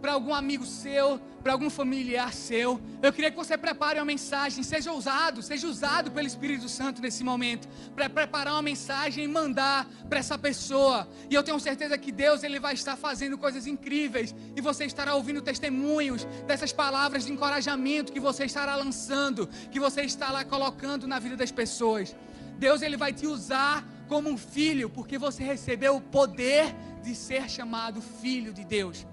para 0.05 0.12
algum 0.12 0.35
amigo 0.35 0.67
seu, 0.67 1.19
para 1.43 1.55
algum 1.55 1.71
familiar 1.71 2.31
seu. 2.35 2.79
Eu 3.03 3.11
queria 3.11 3.31
que 3.31 3.37
você 3.38 3.57
prepare 3.57 3.99
uma 3.99 4.05
mensagem, 4.05 4.62
seja 4.62 4.93
ousado, 4.93 5.40
seja 5.40 5.67
usado 5.67 6.11
pelo 6.11 6.27
Espírito 6.27 6.69
Santo 6.69 7.01
nesse 7.01 7.25
momento, 7.25 7.67
para 7.97 8.11
preparar 8.11 8.53
uma 8.53 8.61
mensagem 8.61 9.25
e 9.25 9.27
mandar 9.27 9.88
para 10.07 10.19
essa 10.19 10.37
pessoa. 10.37 11.09
E 11.31 11.35
eu 11.35 11.43
tenho 11.43 11.59
certeza 11.59 11.97
que 11.97 12.12
Deus 12.12 12.43
ele 12.45 12.61
vai 12.61 12.75
estar 12.75 12.97
fazendo 12.97 13.38
coisas 13.38 13.67
incríveis 13.67 14.35
e 14.55 14.61
você 14.61 14.85
estará 14.85 15.14
ouvindo 15.14 15.40
testemunhos 15.40 16.27
dessas 16.47 16.71
palavras 16.71 17.25
de 17.25 17.33
encorajamento 17.33 18.12
que 18.12 18.21
você 18.21 18.45
estará 18.45 18.77
lançando, 18.77 19.49
que 19.73 19.81
você 19.81 20.03
estará 20.03 20.45
colocando 20.45 21.07
na 21.07 21.19
vida 21.19 21.35
das 21.35 21.51
pessoas. 21.51 22.14
Deus 22.59 22.83
ele 22.83 22.99
vai 22.99 23.14
te 23.14 23.27
usar 23.27 23.83
como 24.07 24.29
um 24.29 24.37
filho, 24.37 24.90
porque 24.90 25.17
você 25.17 25.43
recebeu 25.43 25.97
o 25.97 26.01
poder 26.03 26.77
de 27.03 27.14
ser 27.14 27.49
chamado 27.49 28.03
filho 28.03 28.53
de 28.53 28.67
Deus. 28.67 29.07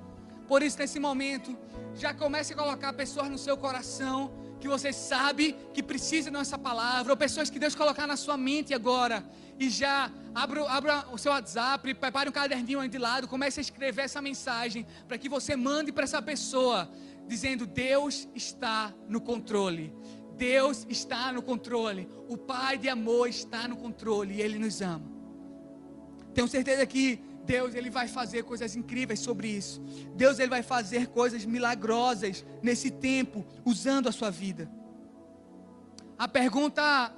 Por 0.51 0.61
isso, 0.61 0.77
nesse 0.79 0.99
momento, 0.99 1.57
já 1.95 2.13
comece 2.13 2.51
a 2.51 2.57
colocar 2.57 2.91
pessoas 2.91 3.29
no 3.29 3.37
seu 3.37 3.55
coração 3.55 4.33
que 4.59 4.67
você 4.67 4.91
sabe 4.91 5.55
que 5.73 5.81
precisa 5.81 6.29
dessa 6.29 6.57
palavra, 6.57 7.13
ou 7.13 7.17
pessoas 7.17 7.49
que 7.49 7.57
Deus 7.57 7.73
colocar 7.73 8.05
na 8.05 8.17
sua 8.17 8.35
mente 8.35 8.73
agora. 8.73 9.23
E 9.57 9.69
já 9.69 10.11
abra, 10.35 10.69
abra 10.69 11.05
o 11.13 11.17
seu 11.17 11.31
WhatsApp, 11.31 11.93
prepare 11.93 12.27
um 12.27 12.33
caderninho 12.33 12.81
aí 12.81 12.89
de 12.89 12.97
lado, 12.97 13.29
comece 13.29 13.61
a 13.61 13.65
escrever 13.67 14.01
essa 14.01 14.21
mensagem 14.21 14.85
para 15.07 15.17
que 15.17 15.29
você 15.29 15.55
mande 15.55 15.89
para 15.89 16.03
essa 16.03 16.21
pessoa, 16.21 16.91
dizendo: 17.29 17.65
Deus 17.65 18.27
está 18.35 18.93
no 19.07 19.21
controle. 19.21 19.93
Deus 20.35 20.85
está 20.89 21.31
no 21.31 21.41
controle. 21.41 22.09
O 22.27 22.35
Pai 22.35 22.77
de 22.77 22.89
amor 22.89 23.29
está 23.29 23.69
no 23.69 23.77
controle 23.77 24.33
e 24.33 24.41
Ele 24.41 24.59
nos 24.59 24.81
ama. 24.81 25.09
Tenho 26.33 26.49
certeza 26.49 26.85
que 26.85 27.30
Deus 27.45 27.75
ele 27.75 27.89
vai 27.89 28.07
fazer 28.07 28.43
coisas 28.43 28.75
incríveis 28.75 29.19
sobre 29.19 29.47
isso. 29.47 29.81
Deus 30.15 30.39
ele 30.39 30.49
vai 30.49 30.63
fazer 30.63 31.07
coisas 31.07 31.45
milagrosas 31.45 32.45
nesse 32.61 32.89
tempo, 32.91 33.45
usando 33.65 34.07
a 34.07 34.11
sua 34.11 34.29
vida. 34.29 34.69
A 36.17 36.27
pergunta 36.27 37.13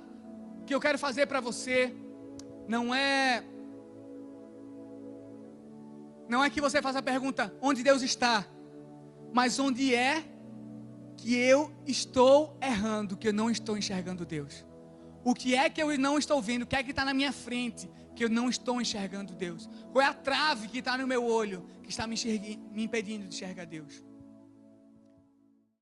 que 0.65 0.73
eu 0.73 0.79
quero 0.79 0.97
fazer 0.97 1.25
para 1.27 1.41
você 1.41 1.93
não 2.67 2.93
é 2.95 3.43
não 6.29 6.43
é 6.43 6.49
que 6.49 6.61
você 6.61 6.81
faça 6.81 6.99
a 6.99 7.01
pergunta 7.01 7.53
onde 7.61 7.83
Deus 7.83 8.01
está, 8.01 8.45
mas 9.33 9.59
onde 9.59 9.93
é 9.93 10.23
que 11.17 11.35
eu 11.35 11.71
estou 11.85 12.57
errando, 12.61 13.17
que 13.17 13.27
eu 13.27 13.33
não 13.33 13.49
estou 13.49 13.77
enxergando 13.77 14.25
Deus. 14.25 14.65
O 15.23 15.33
que 15.33 15.53
é 15.55 15.69
que 15.69 15.81
eu 15.81 15.97
não 15.97 16.17
estou 16.17 16.41
vendo? 16.41 16.63
O 16.63 16.65
que 16.67 16.75
é 16.75 16.83
que 16.83 16.91
está 16.91 17.05
na 17.05 17.13
minha 17.13 17.31
frente 17.31 17.89
que 18.15 18.23
eu 18.23 18.29
não 18.29 18.49
estou 18.49 18.81
enxergando 18.81 19.35
Deus? 19.35 19.69
Qual 19.91 20.01
é 20.03 20.07
a 20.07 20.13
trave 20.13 20.67
que 20.67 20.79
está 20.79 20.97
no 20.97 21.07
meu 21.07 21.23
olho 21.23 21.65
que 21.83 21.89
está 21.89 22.05
me, 22.07 22.15
me 22.71 22.83
impedindo 22.83 23.27
de 23.27 23.35
enxergar 23.35 23.65
Deus? 23.65 24.03